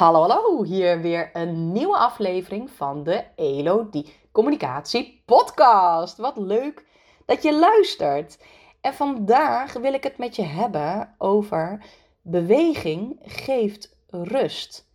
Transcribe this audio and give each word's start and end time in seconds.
Hallo, 0.00 0.20
hallo. 0.20 0.62
Hier 0.62 1.00
weer 1.00 1.30
een 1.32 1.72
nieuwe 1.72 1.96
aflevering 1.96 2.70
van 2.70 3.02
de 3.02 3.24
Elodie 3.36 4.14
Communicatie 4.32 5.22
Podcast. 5.26 6.16
Wat 6.16 6.36
leuk 6.36 6.86
dat 7.26 7.42
je 7.42 7.58
luistert. 7.58 8.38
En 8.80 8.94
vandaag 8.94 9.72
wil 9.72 9.92
ik 9.92 10.02
het 10.02 10.18
met 10.18 10.36
je 10.36 10.42
hebben 10.42 11.14
over 11.18 11.84
beweging 12.22 13.18
geeft 13.22 13.96
rust. 14.10 14.88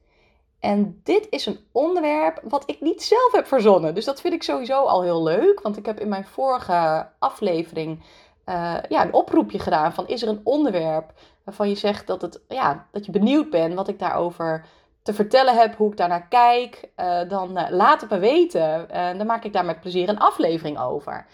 En 0.60 1.02
dit 1.04 1.28
is 1.30 1.46
een 1.46 1.60
onderwerp 1.72 2.42
wat 2.44 2.64
ik 2.70 2.82
niet 2.82 3.04
zelf 3.04 3.32
heb 3.32 3.48
verzonnen. 3.48 3.96
Dus 3.96 4.06
dat 4.06 4.22
vind 4.22 4.34
ik 4.34 4.44
sowieso 4.44 4.84
al 4.84 5.04
heel 5.04 5.24
leuk. 5.24 5.62
Want 5.62 5.78
ik 5.78 5.86
heb 5.86 6.00
in 6.00 6.10
mijn 6.10 6.26
vorige 6.26 7.10
aflevering 7.20 8.04
uh, 8.46 8.78
ja, 8.90 9.06
een 9.06 9.14
oproepje 9.14 9.60
gedaan 9.60 9.94
van 9.94 10.08
is 10.08 10.22
er 10.22 10.28
een 10.28 10.42
onderwerp 10.44 11.14
waarvan 11.44 11.70
je 11.70 11.76
zegt 11.76 12.08
dat, 12.08 12.22
het, 12.22 12.42
ja, 12.48 12.88
dat 12.92 13.06
je 13.06 13.12
benieuwd 13.12 13.50
bent 13.50 13.74
wat 13.74 13.88
ik 13.88 14.00
daarover 14.00 14.66
te 15.06 15.14
vertellen 15.14 15.56
heb, 15.56 15.76
hoe 15.76 15.92
ik 15.92 15.98
daarnaar 15.98 16.27
kijk, 16.27 16.90
uh, 16.98 17.20
dan 17.27 17.58
uh, 17.58 17.66
laat 17.70 18.02
het 18.02 18.09
me 18.09 18.20
weten. 18.20 18.88
Dan 19.18 19.26
maak 19.26 19.44
ik 19.44 19.54
daar 19.54 19.66
met 19.66 19.80
plezier 19.80 20.09
een 20.09 20.20
aflevering 20.20 20.80
over. 20.80 21.26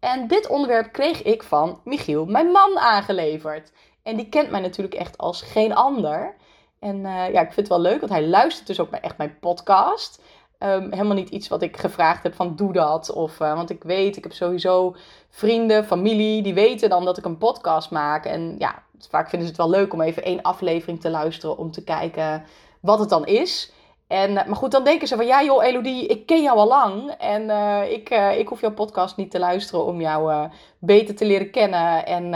En 0.00 0.26
dit 0.26 0.48
onderwerp 0.48 0.92
kreeg 0.92 1.22
ik 1.22 1.42
van 1.42 1.80
Michiel, 1.84 2.24
mijn 2.24 2.46
man, 2.46 2.78
aangeleverd. 2.78 3.72
En 4.02 4.16
die 4.16 4.28
kent 4.28 4.50
mij 4.50 4.60
natuurlijk 4.60 4.94
echt 4.94 5.18
als 5.18 5.42
geen 5.42 5.74
ander. 5.74 6.34
En 6.78 7.00
ja, 7.02 7.40
ik 7.40 7.52
vind 7.52 7.56
het 7.56 7.68
wel 7.68 7.80
leuk, 7.80 8.00
want 8.00 8.12
hij 8.12 8.26
luistert 8.26 8.66
dus 8.66 8.80
ook 8.80 8.90
echt 8.90 9.18
mijn 9.18 9.38
podcast. 9.40 10.22
Um, 10.58 10.92
helemaal 10.92 11.14
niet 11.14 11.28
iets 11.28 11.48
wat 11.48 11.62
ik 11.62 11.76
gevraagd 11.76 12.22
heb 12.22 12.34
van 12.34 12.56
doe 12.56 12.72
dat. 12.72 13.12
Of, 13.12 13.38
want 13.38 13.70
ik 13.70 13.82
weet, 13.82 14.16
ik 14.16 14.22
heb 14.22 14.32
sowieso 14.32 14.96
vrienden, 15.28 15.84
familie, 15.84 16.42
die 16.42 16.54
weten 16.54 16.88
dan 16.88 17.04
dat 17.04 17.18
ik 17.18 17.24
een 17.24 17.38
podcast 17.38 17.90
maak. 17.90 18.24
En 18.24 18.54
ja, 18.58 18.82
vaak 19.08 19.28
vinden 19.28 19.48
ze 19.48 19.54
het 19.54 19.62
wel 19.62 19.80
leuk 19.80 19.92
om 19.92 20.00
even 20.00 20.24
één 20.24 20.42
aflevering 20.42 21.00
te 21.00 21.10
luisteren 21.10 21.58
om 21.58 21.70
te 21.70 21.84
kijken 21.84 22.44
wat 22.80 22.98
het 22.98 23.08
dan 23.08 23.26
is. 23.26 23.72
En, 24.06 24.32
maar 24.32 24.56
goed, 24.56 24.70
dan 24.70 24.84
denken 24.84 25.08
ze 25.08 25.16
van 25.16 25.26
ja 25.26 25.42
joh 25.44 25.64
Elodie, 25.64 26.06
ik 26.06 26.26
ken 26.26 26.42
jou 26.42 26.58
al 26.58 26.66
lang. 26.66 27.10
En 27.10 27.42
uh, 27.42 27.92
ik, 27.92 28.10
uh, 28.10 28.38
ik 28.38 28.48
hoef 28.48 28.60
jouw 28.60 28.72
podcast 28.72 29.16
niet 29.16 29.30
te 29.30 29.38
luisteren 29.38 29.84
om 29.84 30.00
jou 30.00 30.48
beter 30.78 31.14
te 31.14 31.24
leren 31.24 31.50
kennen. 31.50 32.06
En 32.06 32.30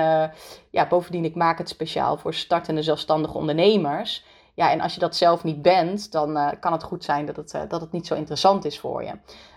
ja, 0.71 0.87
bovendien, 0.89 1.25
ik 1.25 1.35
maak 1.35 1.59
het 1.59 1.69
speciaal 1.69 2.17
voor 2.17 2.35
startende 2.35 2.83
zelfstandige 2.83 3.39
ondernemers. 3.39 4.25
Ja, 4.55 4.71
en 4.71 4.81
als 4.81 4.95
je 4.95 5.01
dat 5.01 5.17
zelf 5.17 5.45
niet 5.45 5.63
bent, 5.63 6.13
dan 6.13 6.57
kan 6.61 6.73
het 6.73 6.83
goed 6.83 7.05
zijn 7.05 7.27
dat 7.27 7.37
het, 7.37 7.65
dat 7.69 7.81
het 7.81 7.93
niet 7.93 8.07
zo 8.07 8.15
interessant 8.15 8.65
is 8.65 8.79
voor 8.79 9.05
je. 9.05 9.13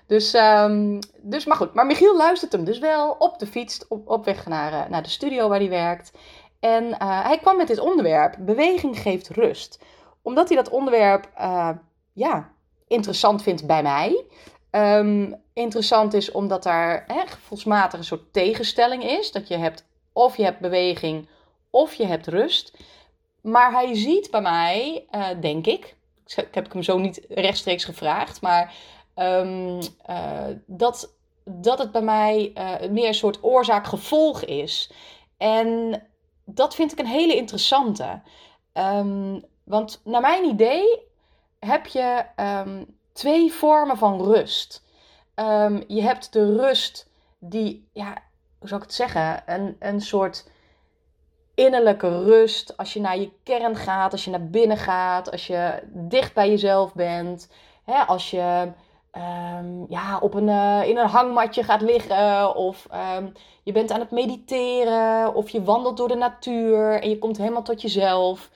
Dus, 0.08 0.34
um, 0.34 1.00
dus, 1.22 1.46
maar 1.46 1.58
goed. 1.58 1.74
Maar 1.74 1.86
Michiel 1.86 2.18
luistert 2.18 2.52
hem 2.52 2.64
dus 2.64 2.80
wel 2.80 3.16
op 3.20 3.40
de 3.40 3.48
fiets, 3.48 3.88
op, 3.88 4.10
op 4.10 4.26
weg 4.26 4.46
naar, 4.46 4.90
naar 4.90 5.04
de 5.04 5.10
studio 5.10 5.50
waar 5.50 5.60
hij 5.60 5.70
werkt. 5.70 6.12
En 6.60 6.96
hij 7.04 7.38
kwam 7.42 7.58
met 7.58 7.68
dit 7.68 7.80
onderwerp, 7.80 8.36
beweging 8.40 9.00
geeft 9.00 9.30
rust 9.30 9.80
omdat 10.28 10.48
hij 10.48 10.58
dat 10.58 10.70
onderwerp 10.70 11.32
uh, 11.40 11.70
ja, 12.14 12.50
interessant 12.88 13.44
vindt 13.44 13.68
bij 13.68 13.84
mij. 13.84 14.26
Um, 14.72 15.36
interessant 15.54 16.14
is 16.14 16.32
omdat 16.32 16.64
daar 16.64 17.04
hè, 17.08 17.28
gevoelsmatig 17.28 18.00
een 18.00 18.06
soort 18.06 18.34
tegenstelling 18.34 19.04
is. 19.04 19.32
Dat 19.32 19.48
je 19.48 19.58
hebt 19.58 19.86
of 20.14 20.38
je 20.38 20.44
hebt 20.44 20.60
beweging 20.60 21.28
of 21.70 21.94
je 21.94 22.06
hebt 22.06 22.28
rust. 22.28 22.78
Maar 23.42 23.72
hij 23.72 23.96
ziet 23.96 24.32
bij 24.32 24.42
mij, 24.42 25.06
uh, 25.12 25.28
denk 25.42 25.66
ik, 25.66 25.96
ik 26.26 26.48
heb 26.52 26.72
hem 26.72 26.84
zo 26.84 26.98
niet 26.98 27.26
rechtstreeks 27.30 27.86
gevraagd, 27.86 28.42
maar 28.42 28.74
um, 29.16 29.80
uh, 30.10 30.42
dat, 30.66 31.14
dat 31.44 31.80
het 31.80 31.92
bij 31.92 32.02
mij 32.02 32.52
meer 32.92 33.08
een 33.08 33.14
soort 33.14 33.44
oorzaak-gevolg 33.44 34.44
is. 34.44 34.92
En 35.38 36.02
dat 36.46 36.76
vind 36.76 36.92
ik 36.92 37.00
een 37.00 37.06
hele 37.06 37.36
interessante. 37.36 38.22
Um, 38.74 39.44
want 39.68 40.02
naar 40.04 40.22
mijn 40.22 40.46
idee 40.46 41.02
heb 41.60 41.86
je 41.86 42.24
um, 42.66 42.98
twee 43.14 43.54
vormen 43.54 43.98
van 43.98 44.22
rust. 44.22 44.84
Um, 45.36 45.84
je 45.88 46.02
hebt 46.02 46.34
de 46.34 46.56
rust 46.56 47.10
die, 47.40 47.88
ja, 47.94 48.14
hoe 48.60 48.68
zou 48.68 48.82
ik 48.82 48.88
het 48.88 48.96
zeggen, 48.96 49.44
een, 49.46 49.76
een 49.80 50.02
soort 50.02 50.50
innerlijke 51.56 52.24
rust. 52.24 52.78
Als 52.78 52.94
je 52.94 53.00
naar 53.00 53.18
je 53.18 53.32
kern 53.44 53.76
gaat, 53.76 54.12
als 54.12 54.24
je 54.24 54.32
naar 54.32 54.48
binnen 54.48 54.78
gaat, 54.78 55.32
als 55.32 55.48
je 55.48 55.84
dicht 55.88 56.34
bij 56.34 56.50
jezelf 56.50 56.94
bent. 56.94 57.50
Hè, 57.84 58.02
als 58.02 58.30
je 58.32 58.72
um, 59.12 59.86
ja, 59.90 60.20
op 60.20 60.34
een, 60.34 60.48
uh, 60.48 60.88
in 60.88 60.98
een 60.98 61.08
hangmatje 61.08 61.64
gaat 61.64 61.82
liggen 61.82 62.56
of 62.56 62.88
je 63.64 63.72
bent 63.72 63.92
aan 63.92 64.00
het 64.00 64.12
mediteren 64.12 65.34
of 65.34 65.50
je 65.50 65.64
wandelt 65.64 65.98
door 65.98 66.08
de 66.08 66.16
natuur 66.16 67.02
en 67.02 67.10
je 67.10 67.18
komt 67.18 67.38
helemaal 67.38 67.64
tot 67.64 67.82
jezelf. 67.82 68.50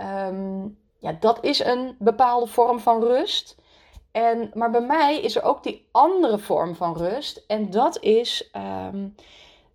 Um, 0.00 0.78
ja, 0.98 1.16
dat 1.20 1.44
is 1.44 1.58
een 1.64 1.96
bepaalde 1.98 2.46
vorm 2.46 2.80
van 2.80 3.02
rust. 3.02 3.56
En, 4.12 4.50
maar 4.54 4.70
bij 4.70 4.80
mij 4.80 5.20
is 5.20 5.36
er 5.36 5.42
ook 5.42 5.62
die 5.62 5.88
andere 5.90 6.38
vorm 6.38 6.74
van 6.74 6.96
rust. 6.96 7.44
En 7.46 7.70
dat 7.70 8.02
is, 8.02 8.50
um, 8.92 9.14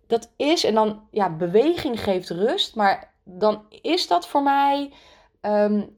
dat 0.06 0.30
is 0.36 0.64
en 0.64 0.74
dan, 0.74 1.08
ja, 1.10 1.30
beweging 1.30 2.02
geeft 2.02 2.30
rust. 2.30 2.74
Maar 2.74 3.12
dan 3.22 3.64
is 3.82 4.06
dat 4.06 4.26
voor 4.26 4.42
mij, 4.42 4.92
um, 5.40 5.94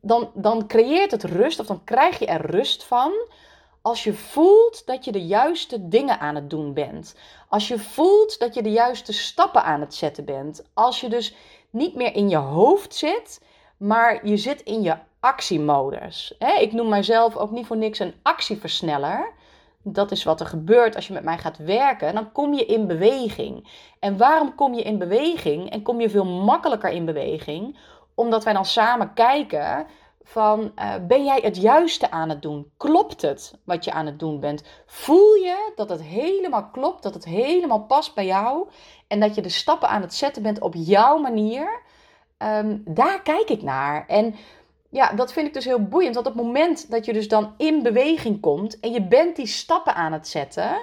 dan, 0.00 0.30
dan 0.34 0.66
creëert 0.66 1.10
het 1.10 1.24
rust, 1.24 1.60
of 1.60 1.66
dan 1.66 1.84
krijg 1.84 2.18
je 2.18 2.26
er 2.26 2.50
rust 2.50 2.84
van. 2.84 3.12
Als 3.82 4.04
je 4.04 4.14
voelt 4.14 4.86
dat 4.86 5.04
je 5.04 5.12
de 5.12 5.26
juiste 5.26 5.88
dingen 5.88 6.20
aan 6.20 6.34
het 6.34 6.50
doen 6.50 6.74
bent. 6.74 7.14
Als 7.54 7.68
je 7.68 7.78
voelt 7.78 8.38
dat 8.38 8.54
je 8.54 8.62
de 8.62 8.70
juiste 8.70 9.12
stappen 9.12 9.64
aan 9.64 9.80
het 9.80 9.94
zetten 9.94 10.24
bent. 10.24 10.64
Als 10.72 11.00
je 11.00 11.08
dus 11.08 11.34
niet 11.70 11.94
meer 11.94 12.14
in 12.14 12.28
je 12.28 12.36
hoofd 12.36 12.94
zit, 12.94 13.40
maar 13.76 14.26
je 14.26 14.36
zit 14.36 14.60
in 14.60 14.82
je 14.82 14.96
actiemodus. 15.20 16.36
ik 16.60 16.72
noem 16.72 16.88
mijzelf 16.88 17.36
ook 17.36 17.50
niet 17.50 17.66
voor 17.66 17.76
niks 17.76 17.98
een 17.98 18.14
actieversneller. 18.22 19.32
Dat 19.82 20.10
is 20.10 20.24
wat 20.24 20.40
er 20.40 20.46
gebeurt 20.46 20.96
als 20.96 21.06
je 21.06 21.12
met 21.12 21.24
mij 21.24 21.38
gaat 21.38 21.56
werken. 21.56 22.14
Dan 22.14 22.32
kom 22.32 22.54
je 22.54 22.64
in 22.64 22.86
beweging. 22.86 23.68
En 24.00 24.16
waarom 24.16 24.54
kom 24.54 24.74
je 24.74 24.82
in 24.82 24.98
beweging? 24.98 25.70
En 25.70 25.82
kom 25.82 26.00
je 26.00 26.10
veel 26.10 26.26
makkelijker 26.26 26.90
in 26.90 27.04
beweging? 27.04 27.78
Omdat 28.14 28.44
wij 28.44 28.52
dan 28.52 28.64
samen 28.64 29.12
kijken 29.12 29.86
van 30.24 30.72
uh, 30.76 30.94
ben 31.06 31.24
jij 31.24 31.38
het 31.42 31.56
juiste 31.56 32.10
aan 32.10 32.28
het 32.28 32.42
doen? 32.42 32.70
Klopt 32.76 33.22
het 33.22 33.54
wat 33.64 33.84
je 33.84 33.92
aan 33.92 34.06
het 34.06 34.18
doen 34.18 34.40
bent? 34.40 34.62
Voel 34.86 35.34
je 35.34 35.72
dat 35.76 35.88
het 35.88 36.02
helemaal 36.02 36.68
klopt, 36.72 37.02
dat 37.02 37.14
het 37.14 37.24
helemaal 37.24 37.80
past 37.82 38.14
bij 38.14 38.26
jou 38.26 38.68
en 39.08 39.20
dat 39.20 39.34
je 39.34 39.42
de 39.42 39.48
stappen 39.48 39.88
aan 39.88 40.02
het 40.02 40.14
zetten 40.14 40.42
bent 40.42 40.60
op 40.60 40.74
jouw 40.76 41.18
manier? 41.18 41.82
Um, 42.38 42.82
daar 42.84 43.22
kijk 43.22 43.48
ik 43.48 43.62
naar. 43.62 44.06
En 44.06 44.34
ja, 44.88 45.12
dat 45.12 45.32
vind 45.32 45.46
ik 45.46 45.54
dus 45.54 45.64
heel 45.64 45.82
boeiend. 45.82 46.14
Want 46.14 46.26
op 46.26 46.34
het 46.34 46.42
moment 46.42 46.90
dat 46.90 47.04
je 47.04 47.12
dus 47.12 47.28
dan 47.28 47.54
in 47.56 47.82
beweging 47.82 48.40
komt 48.40 48.80
en 48.80 48.92
je 48.92 49.02
bent 49.02 49.36
die 49.36 49.46
stappen 49.46 49.94
aan 49.94 50.12
het 50.12 50.28
zetten, 50.28 50.82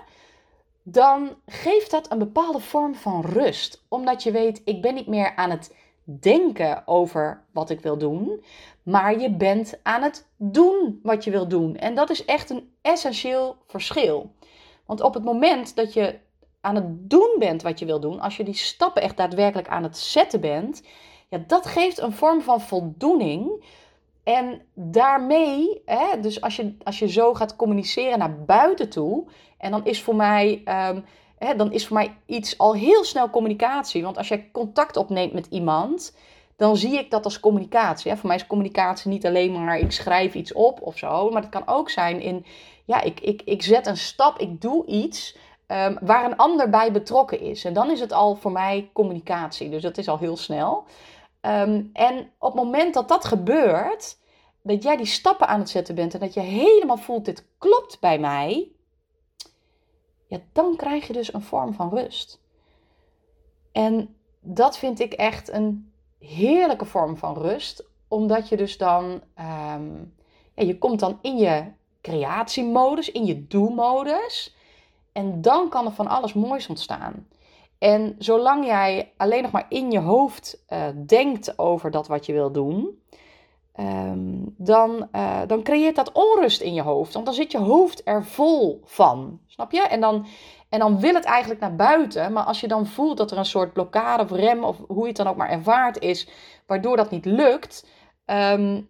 dan 0.84 1.35
geeft 1.46 1.91
dat 1.91 2.12
een 2.12 2.19
bepaalde 2.19 2.59
vorm 2.59 2.96
van 2.96 3.22
rust. 3.22 3.84
Omdat 3.88 4.23
je 4.23 4.31
weet, 4.31 4.62
ik 4.66 4.81
ben 4.81 4.94
niet 4.94 5.08
meer 5.08 5.35
aan 5.35 5.50
het 5.50 5.75
denken 6.03 6.88
over 6.88 7.44
wat 7.51 7.69
ik 7.69 7.79
wil 7.79 7.97
doen, 7.97 8.44
maar 8.84 9.19
je 9.19 9.31
bent 9.31 9.79
aan 9.84 10.01
het 10.01 10.28
doen 10.38 11.00
wat 11.03 11.23
je 11.23 11.31
wil 11.31 11.47
doen. 11.47 11.75
En 11.75 11.95
dat 11.95 12.09
is 12.09 12.25
echt 12.25 12.50
een 12.50 12.73
essentieel 12.81 13.56
verschil. 13.67 14.31
Want 14.85 15.01
op 15.01 15.13
het 15.13 15.23
moment 15.23 15.75
dat 15.75 15.94
je 15.94 16.19
aan 16.61 16.75
het 16.75 17.09
doen 17.09 17.35
bent 17.40 17.61
wat 17.61 17.79
je 17.79 17.85
wil 17.85 18.00
doen, 18.00 18.19
als 18.19 18.38
je 18.38 18.44
die 18.44 18.53
stappen 18.53 19.01
echt 19.01 19.17
daadwerkelijk 19.17 19.67
aan 19.67 19.84
het 19.84 19.97
zetten 19.97 20.41
bent, 20.41 20.84
ja, 21.29 21.44
dat 21.47 21.66
geeft 21.66 22.00
een 22.00 22.13
vorm 22.13 22.41
van 22.41 22.61
voldoening. 22.61 23.63
En 24.23 24.61
daarmee, 24.73 25.81
hè, 25.85 26.19
dus 26.19 26.41
als 26.41 26.56
je, 26.56 26.75
als 26.84 27.00
je 27.00 27.09
zo 27.09 27.34
gaat 27.34 27.56
communiceren 27.56 28.19
naar 28.19 28.44
buiten 28.44 28.90
toe, 28.90 29.25
en 29.57 29.72
dan 29.72 29.85
is 29.85 30.01
voor 30.01 30.16
mij, 30.16 30.63
um, 30.90 31.06
hè, 31.46 31.56
dan 31.56 31.72
is 31.72 31.88
voor 31.88 31.97
mij 31.97 32.18
iets 32.25 32.57
al 32.57 32.74
heel 32.74 33.03
snel 33.03 33.29
communicatie. 33.29 34.03
Want 34.03 34.18
als 34.18 34.28
jij 34.28 34.50
contact 34.52 34.97
opneemt 34.97 35.34
met 35.34 35.47
iemand, 35.50 36.16
dan 36.56 36.78
zie 36.78 36.97
ik 37.00 37.12
dat 37.12 37.25
als 37.25 37.40
communicatie. 37.40 38.12
Hè. 38.12 38.18
Voor 38.18 38.28
mij 38.28 38.38
is 38.38 38.47
communicatie 38.47 39.09
niet 39.09 39.26
alleen 39.26 39.52
maar 39.52 39.79
ik 39.79 39.91
schrijf 39.91 40.34
iets 40.34 40.53
op 40.53 40.82
of 40.82 40.97
zo, 40.97 41.29
maar 41.29 41.41
het 41.41 41.52
kan 41.52 41.67
ook 41.67 41.90
zijn 41.90 42.22
in, 42.22 42.46
ja, 42.85 43.02
ik, 43.02 43.20
ik, 43.20 43.41
ik 43.46 43.61
zet 43.61 43.88
een 43.88 43.97
stap, 43.97 44.38
ik 44.38 44.61
doe 44.61 44.85
iets 44.85 45.38
um, 45.67 45.97
waar 46.02 46.26
een 46.26 46.38
ander 46.38 46.70
bij 46.70 46.91
betrokken 46.91 47.40
is. 47.40 47.66
En 47.66 47.73
dan 47.73 47.91
is 47.91 47.99
het 47.99 48.11
al 48.14 48.35
voor 48.35 48.52
mij 48.52 48.90
communicatie. 48.94 49.70
Dus 49.70 49.82
dat 49.82 49.97
is 49.97 50.08
al 50.08 50.17
heel 50.17 50.37
snel. 50.37 50.84
Um, 51.41 51.90
en 51.94 52.32
op 52.40 52.53
het 52.53 52.64
moment 52.64 52.94
dat 52.94 53.08
dat 53.08 53.26
gebeurt, 53.26 54.17
dat 54.61 54.84
jij 54.84 54.97
die 54.97 55.05
stappen 55.05 55.47
aan 55.47 55.59
het 55.59 55.70
zetten 55.70 55.96
bent 55.96 56.14
en 56.14 56.20
dat 56.20 56.34
je 56.34 56.40
helemaal 56.40 56.97
voelt, 56.97 57.26
dit 57.26 57.46
klopt 57.58 57.99
bij 57.99 58.20
mij, 58.20 58.72
ja, 60.31 60.39
dan 60.51 60.75
krijg 60.75 61.07
je 61.07 61.13
dus 61.13 61.33
een 61.33 61.41
vorm 61.41 61.73
van 61.73 61.89
rust. 61.89 62.41
En 63.72 64.16
dat 64.39 64.78
vind 64.78 64.99
ik 64.99 65.13
echt 65.13 65.49
een 65.49 65.91
heerlijke 66.19 66.85
vorm 66.85 67.17
van 67.17 67.37
rust, 67.37 67.83
omdat 68.07 68.49
je 68.49 68.57
dus 68.57 68.78
dan, 68.78 69.03
um, 69.39 70.13
ja, 70.55 70.63
je 70.63 70.78
komt 70.78 70.99
dan 70.99 71.17
in 71.22 71.37
je 71.37 71.63
creatiemodus, 72.01 73.11
in 73.11 73.25
je 73.25 73.47
do-modus, 73.47 74.55
en 75.11 75.41
dan 75.41 75.69
kan 75.69 75.85
er 75.85 75.91
van 75.91 76.07
alles 76.07 76.34
moois 76.34 76.67
ontstaan. 76.67 77.27
En 77.77 78.16
zolang 78.17 78.66
jij 78.66 79.13
alleen 79.17 79.41
nog 79.41 79.51
maar 79.51 79.66
in 79.69 79.91
je 79.91 79.99
hoofd 79.99 80.63
uh, 80.69 80.87
denkt 81.05 81.59
over 81.59 81.91
dat 81.91 82.07
wat 82.07 82.25
je 82.25 82.34
wil 82.34 82.51
doen, 82.51 83.01
ehm, 83.73 84.40
dan, 84.58 85.08
uh, 85.12 85.41
dan 85.47 85.64
creëert 85.64 85.96
dat 85.96 86.12
onrust 86.12 86.62
in 86.62 86.73
je 86.73 86.82
hoofd. 86.82 87.14
Want 87.14 87.26
dan 87.26 87.34
zit 87.34 87.52
je 87.52 87.58
hoofd 87.58 88.02
er 88.03 88.26
vol 88.26 88.82
van. 88.84 89.40
Snap 89.47 89.72
je? 89.72 89.82
En 89.82 90.02
dan, 90.02 90.26
en 90.70 90.79
dan 90.79 91.00
wil 91.00 91.14
het 91.14 91.23
eigenlijk 91.23 91.62
naar 91.62 91.76
buiten. 91.76 92.34
Maar 92.34 92.44
als 92.44 92.59
je 92.59 92.68
dan 92.68 92.88
voelt 92.88 93.18
dat 93.18 93.32
er 93.32 93.38
een 93.38 93.46
soort 93.46 93.73
blokkade 93.73 94.23
of 94.23 94.32
rem, 94.32 94.64
of 94.64 94.78
hoe 94.88 95.02
je 95.02 95.08
het 95.08 95.18
dan 95.18 95.28
ook 95.28 95.35
maar 95.35 95.50
ervaart, 95.50 96.00
is, 96.00 96.28
waardoor 96.68 96.97
dat 96.97 97.12
niet 97.12 97.26
lukt, 97.26 97.88
um, 98.26 98.90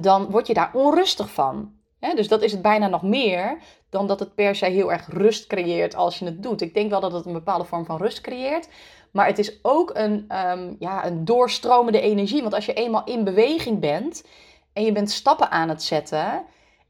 dan 0.00 0.30
word 0.30 0.46
je 0.46 0.54
daar 0.54 0.70
onrustig 0.72 1.32
van. 1.32 1.77
Dus 2.00 2.28
dat 2.28 2.42
is 2.42 2.52
het 2.52 2.62
bijna 2.62 2.88
nog 2.88 3.02
meer 3.02 3.58
dan 3.90 4.06
dat 4.06 4.20
het 4.20 4.34
per 4.34 4.54
se 4.54 4.66
heel 4.66 4.92
erg 4.92 5.06
rust 5.08 5.46
creëert 5.46 5.94
als 5.94 6.18
je 6.18 6.24
het 6.24 6.42
doet. 6.42 6.60
Ik 6.60 6.74
denk 6.74 6.90
wel 6.90 7.00
dat 7.00 7.12
het 7.12 7.26
een 7.26 7.32
bepaalde 7.32 7.64
vorm 7.64 7.84
van 7.84 7.96
rust 7.96 8.20
creëert. 8.20 8.68
Maar 9.10 9.26
het 9.26 9.38
is 9.38 9.58
ook 9.62 9.90
een, 9.94 10.36
um, 10.50 10.76
ja, 10.78 11.06
een 11.06 11.24
doorstromende 11.24 12.00
energie. 12.00 12.42
Want 12.42 12.54
als 12.54 12.66
je 12.66 12.72
eenmaal 12.72 13.04
in 13.04 13.24
beweging 13.24 13.80
bent 13.80 14.24
en 14.72 14.84
je 14.84 14.92
bent 14.92 15.10
stappen 15.10 15.50
aan 15.50 15.68
het 15.68 15.82
zetten. 15.82 16.44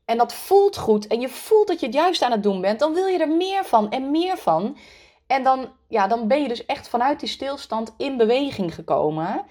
En 0.05 0.19
dat 0.19 0.35
voelt 0.35 0.77
goed. 0.77 1.07
En 1.07 1.21
je 1.21 1.29
voelt 1.29 1.69
dat 1.69 1.81
je 1.81 1.87
het 1.87 1.95
juist 1.95 2.23
aan 2.23 2.33
het 2.33 2.43
doen 2.43 2.61
bent. 2.61 2.79
Dan 2.79 2.95
wil 2.95 3.07
je 3.07 3.19
er 3.19 3.29
meer 3.29 3.65
van 3.65 3.91
en 3.91 4.11
meer 4.11 4.37
van. 4.37 4.77
En 5.27 5.43
dan, 5.43 5.69
ja, 5.89 6.07
dan 6.07 6.29
ben 6.29 6.43
je 6.43 6.49
dus 6.49 6.67
echt 6.67 6.89
vanuit 6.89 7.21
die 7.21 7.29
stilstand 7.29 7.95
in 7.97 8.17
beweging 8.17 8.75
gekomen. 8.75 9.45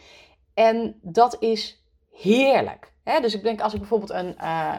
En 0.53 0.99
dat 1.01 1.37
is 1.39 1.83
heerlijk. 2.11 2.91
Dus 3.21 3.33
ik 3.33 3.43
denk 3.43 3.61
als 3.61 3.73
ik 3.73 3.79
bijvoorbeeld 3.79 4.09
een, 4.09 4.35
uh, 4.41 4.75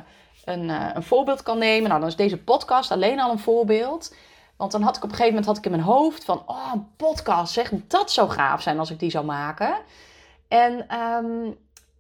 een, 0.49 0.69
uh, 0.69 0.91
een 0.95 1.03
voorbeeld 1.03 1.43
kan 1.43 1.59
nemen. 1.59 1.89
Nou, 1.89 2.01
dan 2.01 2.09
is 2.09 2.17
deze 2.17 2.43
podcast 2.43 2.91
alleen 2.91 3.21
al 3.21 3.31
een 3.31 3.39
voorbeeld. 3.39 4.15
Want 4.57 4.73
dan 4.73 4.83
had 4.83 4.97
ik 4.97 5.03
op 5.03 5.09
een 5.09 5.17
gegeven 5.17 5.35
moment 5.35 5.47
had 5.47 5.57
ik 5.57 5.65
in 5.65 5.71
mijn 5.71 5.83
hoofd 5.83 6.25
van... 6.25 6.43
Oh, 6.47 6.71
een 6.73 6.89
podcast, 6.97 7.53
zeg, 7.53 7.73
dat 7.87 8.11
zou 8.11 8.31
gaaf 8.31 8.63
zijn 8.63 8.79
als 8.79 8.91
ik 8.91 8.99
die 8.99 9.11
zou 9.11 9.25
maken. 9.25 9.75
En, 10.49 11.01
um, 11.01 11.59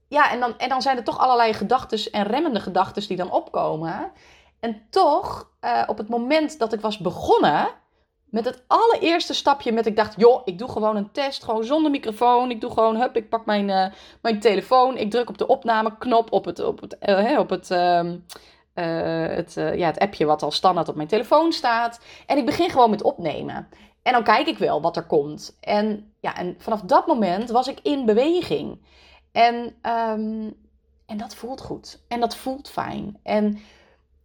ja, 0.08 0.30
en, 0.30 0.40
dan, 0.40 0.58
en 0.58 0.68
dan 0.68 0.82
zijn 0.82 0.96
er 0.96 1.04
toch 1.04 1.18
allerlei 1.18 1.52
gedachten 1.52 2.12
en 2.12 2.22
remmende 2.22 2.60
gedachten 2.60 3.08
die 3.08 3.16
dan 3.16 3.30
opkomen. 3.30 4.12
En 4.60 4.82
toch, 4.90 5.50
uh, 5.60 5.82
op 5.86 5.98
het 5.98 6.08
moment 6.08 6.58
dat 6.58 6.72
ik 6.72 6.80
was 6.80 6.98
begonnen 6.98 7.68
met 8.30 8.44
het 8.44 8.62
allereerste 8.66 9.34
stapje 9.34 9.72
met 9.72 9.86
ik 9.86 9.96
dacht, 9.96 10.14
joh, 10.16 10.42
ik 10.44 10.58
doe 10.58 10.68
gewoon 10.68 10.96
een 10.96 11.12
test, 11.12 11.44
gewoon 11.44 11.64
zonder 11.64 11.90
microfoon. 11.90 12.50
Ik 12.50 12.60
doe 12.60 12.70
gewoon, 12.70 12.96
hup, 12.96 13.16
ik 13.16 13.28
pak 13.28 13.46
mijn, 13.46 13.68
uh, 13.68 13.86
mijn 14.22 14.40
telefoon, 14.40 14.96
ik 14.96 15.10
druk 15.10 15.28
op 15.28 15.38
de 15.38 15.46
opnameknop 15.46 16.32
op 16.32 16.44
het, 16.44 16.60
op 16.60 16.80
het, 16.80 16.96
uh, 17.08 17.38
op 17.38 17.50
het, 17.50 17.70
uh, 17.70 18.00
het, 18.74 19.54
ja, 19.54 19.86
het 19.86 19.98
appje 19.98 20.24
wat 20.24 20.42
al 20.42 20.50
standaard 20.50 20.88
op 20.88 20.94
mijn 20.94 21.08
telefoon 21.08 21.52
staat. 21.52 22.00
En 22.26 22.36
ik 22.38 22.46
begin 22.46 22.70
gewoon 22.70 22.90
met 22.90 23.02
opnemen. 23.02 23.68
En 24.02 24.12
dan 24.12 24.24
kijk 24.24 24.46
ik 24.46 24.58
wel 24.58 24.80
wat 24.80 24.96
er 24.96 25.06
komt. 25.06 25.56
En, 25.60 26.12
ja, 26.20 26.36
en 26.36 26.54
vanaf 26.58 26.80
dat 26.80 27.06
moment 27.06 27.50
was 27.50 27.68
ik 27.68 27.80
in 27.82 28.04
beweging. 28.04 28.80
En, 29.32 29.54
um, 29.82 30.54
en 31.06 31.16
dat 31.16 31.34
voelt 31.34 31.60
goed. 31.60 32.00
En 32.08 32.20
dat 32.20 32.36
voelt 32.36 32.70
fijn. 32.70 33.20
En 33.22 33.58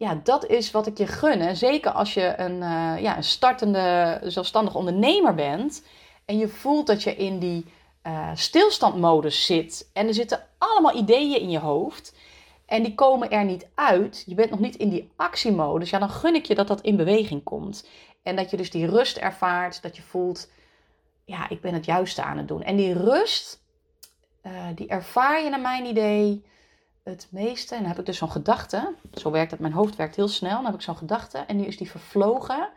ja, 0.03 0.19
dat 0.23 0.45
is 0.45 0.71
wat 0.71 0.87
ik 0.87 0.97
je 0.97 1.07
gun. 1.07 1.55
Zeker 1.55 1.91
als 1.91 2.13
je 2.13 2.33
een, 2.37 2.55
uh, 2.55 3.01
ja, 3.01 3.17
een 3.17 3.23
startende 3.23 4.19
zelfstandig 4.23 4.75
ondernemer 4.75 5.35
bent. 5.35 5.83
En 6.25 6.37
je 6.37 6.47
voelt 6.47 6.87
dat 6.87 7.03
je 7.03 7.15
in 7.15 7.39
die 7.39 7.65
uh, 8.07 8.29
stilstandmodus 8.33 9.45
zit. 9.45 9.89
En 9.93 10.07
er 10.07 10.13
zitten 10.13 10.45
allemaal 10.57 10.95
ideeën 10.95 11.39
in 11.39 11.49
je 11.49 11.59
hoofd. 11.59 12.15
En 12.65 12.83
die 12.83 12.95
komen 12.95 13.31
er 13.31 13.45
niet 13.45 13.67
uit. 13.75 14.23
Je 14.25 14.35
bent 14.35 14.49
nog 14.49 14.59
niet 14.59 14.75
in 14.75 14.89
die 14.89 15.11
actiemodus. 15.15 15.89
Ja, 15.89 15.99
dan 15.99 16.09
gun 16.09 16.35
ik 16.35 16.45
je 16.45 16.55
dat 16.55 16.67
dat 16.67 16.81
in 16.81 16.95
beweging 16.95 17.43
komt. 17.43 17.87
En 18.23 18.35
dat 18.35 18.49
je 18.49 18.57
dus 18.57 18.71
die 18.71 18.87
rust 18.87 19.17
ervaart. 19.17 19.81
Dat 19.81 19.95
je 19.95 20.01
voelt, 20.01 20.49
ja, 21.25 21.49
ik 21.49 21.61
ben 21.61 21.73
het 21.73 21.85
juiste 21.85 22.23
aan 22.23 22.37
het 22.37 22.47
doen. 22.47 22.63
En 22.63 22.75
die 22.75 22.93
rust, 22.93 23.61
uh, 24.43 24.51
die 24.75 24.87
ervaar 24.87 25.43
je 25.43 25.49
naar 25.49 25.59
mijn 25.59 25.85
idee 25.85 26.43
het 27.03 27.27
meeste. 27.31 27.75
En 27.75 27.79
dan 27.79 27.89
heb 27.89 27.99
ik 27.99 28.05
dus 28.05 28.17
zo'n 28.17 28.31
gedachte. 28.31 28.93
Zo 29.13 29.31
werkt 29.31 29.51
het. 29.51 29.59
Mijn 29.59 29.73
hoofd 29.73 29.95
werkt 29.95 30.15
heel 30.15 30.27
snel. 30.27 30.55
Dan 30.55 30.65
heb 30.65 30.73
ik 30.73 30.81
zo'n 30.81 30.97
gedachte. 30.97 31.37
En 31.37 31.55
nu 31.55 31.63
is 31.63 31.77
die 31.77 31.89
vervlogen. 31.89 32.69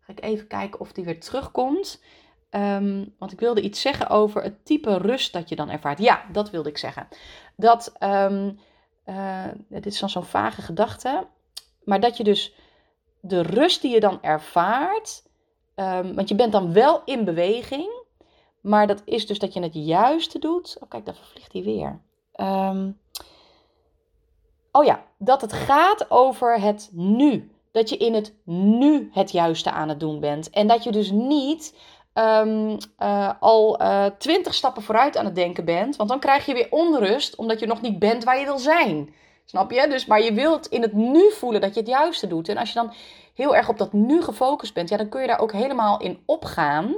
Ga 0.00 0.12
ik 0.12 0.22
even 0.22 0.46
kijken 0.46 0.80
of 0.80 0.92
die 0.92 1.04
weer 1.04 1.20
terugkomt. 1.20 2.02
Um, 2.50 3.14
want 3.18 3.32
ik 3.32 3.40
wilde 3.40 3.60
iets 3.60 3.80
zeggen 3.80 4.08
over 4.08 4.42
het 4.42 4.64
type 4.64 4.96
rust 4.96 5.32
dat 5.32 5.48
je 5.48 5.56
dan 5.56 5.70
ervaart. 5.70 5.98
Ja, 5.98 6.24
dat 6.32 6.50
wilde 6.50 6.68
ik 6.68 6.78
zeggen. 6.78 7.08
Dat, 7.56 7.92
um, 8.00 8.58
uh, 9.06 9.44
dit 9.68 9.86
is 9.86 9.98
dan 9.98 10.10
zo'n 10.10 10.24
vage 10.24 10.62
gedachte. 10.62 11.26
Maar 11.84 12.00
dat 12.00 12.16
je 12.16 12.24
dus 12.24 12.54
de 13.20 13.42
rust 13.42 13.82
die 13.82 13.94
je 13.94 14.00
dan 14.00 14.22
ervaart. 14.22 15.22
Um, 15.74 16.14
want 16.14 16.28
je 16.28 16.34
bent 16.34 16.52
dan 16.52 16.72
wel 16.72 17.02
in 17.04 17.24
beweging. 17.24 18.00
Maar 18.60 18.86
dat 18.86 19.02
is 19.04 19.26
dus 19.26 19.38
dat 19.38 19.52
je 19.52 19.62
het 19.62 19.74
juiste 19.74 20.38
doet. 20.38 20.76
Oh, 20.80 20.88
kijk, 20.88 21.06
daar 21.06 21.14
vervliegt 21.14 21.52
hij 21.52 21.62
weer. 21.62 22.00
Oh 24.72 24.84
ja, 24.84 25.02
dat 25.18 25.40
het 25.40 25.52
gaat 25.52 26.10
over 26.10 26.60
het 26.60 26.88
nu. 26.92 27.50
Dat 27.72 27.88
je 27.88 27.96
in 27.96 28.14
het 28.14 28.34
nu 28.44 29.10
het 29.12 29.30
juiste 29.30 29.70
aan 29.70 29.88
het 29.88 30.00
doen 30.00 30.20
bent. 30.20 30.50
En 30.50 30.66
dat 30.66 30.84
je 30.84 30.92
dus 30.92 31.10
niet 31.10 31.76
um, 32.14 32.76
uh, 32.98 33.30
al 33.40 33.82
uh, 33.82 34.04
twintig 34.18 34.54
stappen 34.54 34.82
vooruit 34.82 35.16
aan 35.16 35.24
het 35.24 35.34
denken 35.34 35.64
bent. 35.64 35.96
Want 35.96 36.08
dan 36.08 36.18
krijg 36.18 36.46
je 36.46 36.54
weer 36.54 36.66
onrust, 36.70 37.36
omdat 37.36 37.60
je 37.60 37.66
nog 37.66 37.80
niet 37.80 37.98
bent 37.98 38.24
waar 38.24 38.38
je 38.38 38.44
wil 38.44 38.58
zijn. 38.58 39.14
Snap 39.44 39.70
je? 39.70 39.88
Dus, 39.88 40.06
maar 40.06 40.22
je 40.22 40.32
wilt 40.32 40.66
in 40.66 40.82
het 40.82 40.92
nu 40.92 41.30
voelen 41.30 41.60
dat 41.60 41.74
je 41.74 41.80
het 41.80 41.88
juiste 41.88 42.26
doet. 42.26 42.48
En 42.48 42.56
als 42.56 42.68
je 42.68 42.74
dan 42.74 42.92
heel 43.34 43.56
erg 43.56 43.68
op 43.68 43.78
dat 43.78 43.92
nu 43.92 44.22
gefocust 44.22 44.74
bent, 44.74 44.88
ja, 44.88 44.96
dan 44.96 45.08
kun 45.08 45.20
je 45.20 45.26
daar 45.26 45.40
ook 45.40 45.52
helemaal 45.52 46.00
in 46.00 46.22
opgaan. 46.26 46.94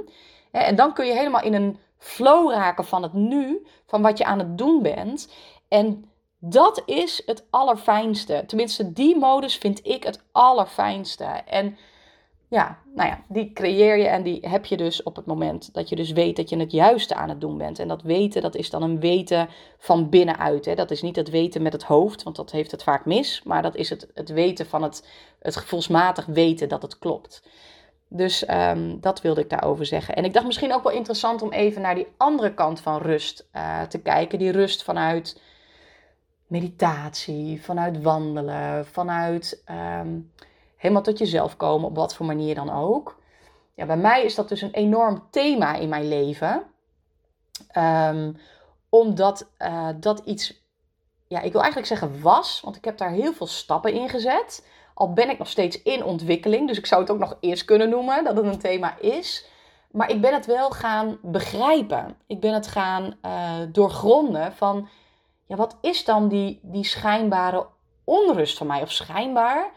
Hè? 0.51 0.59
En 0.59 0.75
dan 0.75 0.93
kun 0.93 1.05
je 1.05 1.13
helemaal 1.13 1.43
in 1.43 1.53
een 1.53 1.77
flow 1.97 2.51
raken 2.51 2.85
van 2.85 3.03
het 3.03 3.13
nu, 3.13 3.65
van 3.85 4.01
wat 4.01 4.17
je 4.17 4.25
aan 4.25 4.39
het 4.39 4.57
doen 4.57 4.81
bent. 4.81 5.33
En 5.67 6.09
dat 6.49 6.81
is 6.85 7.21
het 7.25 7.45
allerfijnste. 7.49 8.43
Tenminste, 8.47 8.93
die 8.93 9.17
modus 9.17 9.55
vind 9.55 9.87
ik 9.87 10.03
het 10.03 10.23
allerfijnste. 10.31 11.23
En 11.45 11.77
ja, 12.47 12.79
nou 12.93 13.09
ja, 13.09 13.21
die 13.27 13.53
creëer 13.53 13.97
je 13.97 14.07
en 14.07 14.23
die 14.23 14.47
heb 14.47 14.65
je 14.65 14.77
dus 14.77 15.03
op 15.03 15.15
het 15.15 15.25
moment 15.25 15.73
dat 15.73 15.89
je 15.89 15.95
dus 15.95 16.11
weet 16.11 16.35
dat 16.35 16.49
je 16.49 16.57
het 16.57 16.71
juiste 16.71 17.15
aan 17.15 17.29
het 17.29 17.41
doen 17.41 17.57
bent. 17.57 17.79
En 17.79 17.87
dat 17.87 18.01
weten, 18.01 18.41
dat 18.41 18.55
is 18.55 18.69
dan 18.69 18.81
een 18.81 18.99
weten 18.99 19.49
van 19.77 20.09
binnenuit. 20.09 20.65
Hè. 20.65 20.75
Dat 20.75 20.91
is 20.91 21.01
niet 21.01 21.15
het 21.15 21.29
weten 21.29 21.61
met 21.61 21.73
het 21.73 21.83
hoofd, 21.83 22.23
want 22.23 22.35
dat 22.35 22.51
heeft 22.51 22.71
het 22.71 22.83
vaak 22.83 23.05
mis. 23.05 23.41
Maar 23.43 23.61
dat 23.61 23.75
is 23.75 23.89
het, 23.89 24.07
het 24.13 24.29
weten 24.29 24.65
van 24.65 24.83
het, 24.83 25.07
het 25.39 25.55
gevoelsmatig 25.55 26.25
weten 26.25 26.69
dat 26.69 26.81
het 26.81 26.99
klopt. 26.99 27.43
Dus 28.07 28.49
um, 28.49 28.99
dat 28.99 29.21
wilde 29.21 29.41
ik 29.41 29.49
daarover 29.49 29.85
zeggen. 29.85 30.15
En 30.15 30.25
ik 30.25 30.33
dacht 30.33 30.45
misschien 30.45 30.73
ook 30.73 30.83
wel 30.83 30.93
interessant 30.93 31.41
om 31.41 31.51
even 31.51 31.81
naar 31.81 31.95
die 31.95 32.07
andere 32.17 32.53
kant 32.53 32.79
van 32.79 33.01
rust 33.01 33.47
uh, 33.55 33.81
te 33.81 34.01
kijken. 34.01 34.39
Die 34.39 34.51
rust 34.51 34.83
vanuit 34.83 35.41
meditatie, 36.47 37.63
vanuit 37.63 38.01
wandelen, 38.01 38.85
vanuit 38.85 39.63
um, 39.99 40.31
helemaal 40.75 41.03
tot 41.03 41.17
jezelf 41.17 41.57
komen, 41.57 41.87
op 41.87 41.95
wat 41.95 42.15
voor 42.15 42.25
manier 42.25 42.55
dan 42.55 42.69
ook. 42.69 43.19
Ja, 43.73 43.85
bij 43.85 43.97
mij 43.97 44.23
is 44.23 44.35
dat 44.35 44.49
dus 44.49 44.61
een 44.61 44.71
enorm 44.71 45.23
thema 45.29 45.75
in 45.75 45.89
mijn 45.89 46.07
leven. 46.07 46.63
Um, 47.77 48.37
omdat 48.89 49.49
uh, 49.59 49.89
dat 49.99 50.19
iets, 50.19 50.63
ja, 51.27 51.41
ik 51.41 51.51
wil 51.51 51.61
eigenlijk 51.61 51.87
zeggen 51.87 52.21
was, 52.21 52.61
want 52.63 52.75
ik 52.75 52.85
heb 52.85 52.97
daar 52.97 53.11
heel 53.11 53.33
veel 53.33 53.47
stappen 53.47 53.93
in 53.93 54.09
gezet. 54.09 54.67
Al 54.93 55.13
ben 55.13 55.29
ik 55.29 55.37
nog 55.37 55.47
steeds 55.47 55.81
in 55.81 56.03
ontwikkeling, 56.03 56.67
dus 56.67 56.77
ik 56.77 56.85
zou 56.85 57.01
het 57.01 57.11
ook 57.11 57.19
nog 57.19 57.37
eerst 57.39 57.65
kunnen 57.65 57.89
noemen 57.89 58.23
dat 58.23 58.35
het 58.35 58.45
een 58.45 58.59
thema 58.59 58.99
is. 58.99 59.49
Maar 59.91 60.09
ik 60.09 60.21
ben 60.21 60.33
het 60.33 60.45
wel 60.45 60.69
gaan 60.69 61.17
begrijpen. 61.21 62.17
Ik 62.27 62.39
ben 62.39 62.53
het 62.53 62.67
gaan 62.67 63.17
uh, 63.25 63.53
doorgronden 63.71 64.53
van 64.53 64.89
ja, 65.45 65.55
wat 65.55 65.77
is 65.81 66.05
dan 66.05 66.27
die, 66.27 66.59
die 66.61 66.83
schijnbare 66.83 67.67
onrust 68.03 68.57
van 68.57 68.67
mij? 68.67 68.81
Of 68.81 68.91
schijnbaar, 68.91 69.71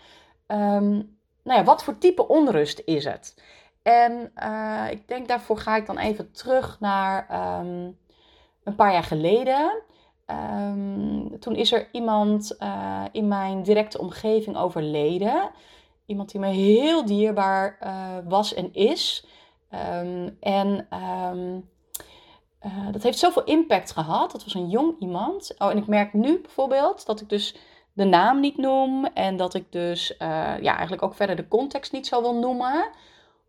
um, 0.47 1.17
nou 1.43 1.59
ja, 1.59 1.65
wat 1.65 1.85
voor 1.85 1.99
type 1.99 2.29
onrust 2.29 2.83
is 2.85 3.05
het? 3.05 3.43
En 3.83 4.33
uh, 4.43 4.87
ik 4.91 5.09
denk 5.09 5.29
daarvoor 5.29 5.59
ga 5.59 5.77
ik 5.77 5.87
dan 5.87 5.99
even 5.99 6.33
terug 6.33 6.81
naar 6.81 7.27
um, 7.61 7.99
een 8.65 8.75
paar 8.75 8.93
jaar 8.93 9.05
geleden. 9.05 9.83
Um, 10.27 11.39
toen 11.41 11.55
is 11.55 11.73
er 11.73 11.89
iemand 11.93 12.57
uh, 12.59 13.05
in 13.13 13.29
mijn 13.29 13.63
directe 13.63 13.99
omgeving 13.99 14.57
overleden. 14.57 15.51
Iemand 16.07 16.31
die 16.31 16.41
me 16.41 16.47
heel 16.47 17.05
dierbaar 17.05 17.79
uh, 17.83 17.91
was 18.29 18.55
en 18.55 18.73
is. 18.75 19.27
En 20.41 20.87
uh, 22.67 22.93
dat 22.93 23.03
heeft 23.03 23.19
zoveel 23.19 23.45
impact 23.45 23.91
gehad. 23.93 24.33
Dat 24.33 24.45
was 24.45 24.55
een 24.55 24.69
jong 24.69 24.95
iemand. 24.99 25.55
Oh, 25.59 25.71
en 25.71 25.77
ik 25.77 25.87
merk 25.87 26.12
nu 26.12 26.41
bijvoorbeeld 26.41 27.07
dat 27.07 27.21
ik 27.21 27.29
dus 27.29 27.57
de 27.93 28.05
naam 28.05 28.41
niet 28.41 28.57
noem. 28.57 29.05
En 29.05 29.37
dat 29.37 29.55
ik 29.55 29.73
dus 29.73 30.11
uh, 30.11 30.19
ja, 30.61 30.73
eigenlijk 30.73 31.03
ook 31.03 31.15
verder 31.15 31.37
de 31.37 31.49
context 31.49 31.93
niet 31.93 32.07
zo 32.07 32.21
wil 32.21 32.35
noemen. 32.35 32.88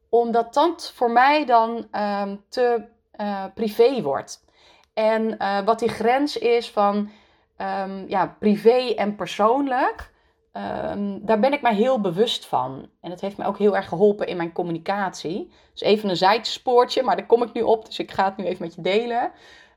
Omdat 0.09 0.53
dat 0.53 0.91
voor 0.95 1.11
mij 1.11 1.45
dan 1.45 1.87
um, 1.91 2.43
te 2.49 2.83
uh, 3.21 3.43
privé 3.53 4.01
wordt. 4.01 4.45
En 4.93 5.37
wat 5.65 5.79
die 5.79 5.89
grens 5.89 6.37
is 6.37 6.69
van 6.69 7.09
um, 7.57 8.05
ja, 8.07 8.35
privé 8.39 8.93
en 8.95 9.15
persoonlijk. 9.15 10.08
Um, 10.53 11.25
daar 11.25 11.39
ben 11.39 11.53
ik 11.53 11.61
mij 11.61 11.75
heel 11.75 12.01
bewust 12.01 12.45
van. 12.45 12.89
En 13.01 13.11
het 13.11 13.21
heeft 13.21 13.37
mij 13.37 13.47
ook 13.47 13.57
heel 13.57 13.75
erg 13.75 13.87
geholpen 13.87 14.27
in 14.27 14.37
mijn 14.37 14.51
communicatie. 14.51 15.51
Dus 15.71 15.81
even 15.81 16.09
een 16.09 16.17
zijspoortje, 16.17 17.03
maar 17.03 17.15
daar 17.15 17.25
kom 17.25 17.43
ik 17.43 17.53
nu 17.53 17.61
op. 17.61 17.85
Dus 17.85 17.99
ik 17.99 18.11
ga 18.11 18.25
het 18.25 18.37
nu 18.37 18.45
even 18.45 18.65
met 18.65 18.75
je 18.75 18.81
delen. 18.81 19.31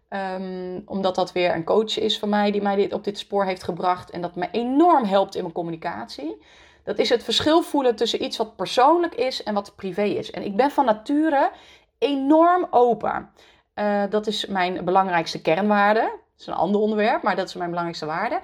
Ehm, 0.08 0.80
omdat 0.84 1.14
dat 1.14 1.32
weer 1.32 1.54
een 1.54 1.64
coach 1.64 1.98
is 1.98 2.18
van 2.18 2.28
mij 2.28 2.50
die 2.50 2.62
mij 2.62 2.76
dit, 2.76 2.92
op 2.92 3.04
dit 3.04 3.18
spoor 3.18 3.44
heeft 3.44 3.62
gebracht. 3.62 4.10
En 4.10 4.20
dat 4.20 4.34
me 4.34 4.48
enorm 4.50 5.04
helpt 5.04 5.34
in 5.34 5.42
mijn 5.42 5.54
communicatie. 5.54 6.42
Dat 6.84 6.98
is 6.98 7.08
het 7.08 7.24
verschil 7.24 7.62
voelen 7.62 7.96
tussen 7.96 8.24
iets 8.24 8.36
wat 8.36 8.56
persoonlijk 8.56 9.14
is 9.14 9.42
en 9.42 9.54
wat 9.54 9.76
privé 9.76 10.02
is. 10.02 10.30
En 10.30 10.44
ik 10.44 10.56
ben 10.56 10.70
van 10.70 10.84
nature 10.84 11.50
enorm 11.98 12.66
open. 12.70 13.30
Uh, 13.74 14.02
dat 14.10 14.26
is 14.26 14.46
mijn 14.46 14.84
belangrijkste 14.84 15.42
kernwaarde. 15.42 16.00
Dat 16.00 16.40
is 16.40 16.46
een 16.46 16.54
ander 16.54 16.80
onderwerp, 16.80 17.22
maar 17.22 17.36
dat 17.36 17.48
is 17.48 17.54
mijn 17.54 17.68
belangrijkste 17.68 18.06
waarde. 18.06 18.40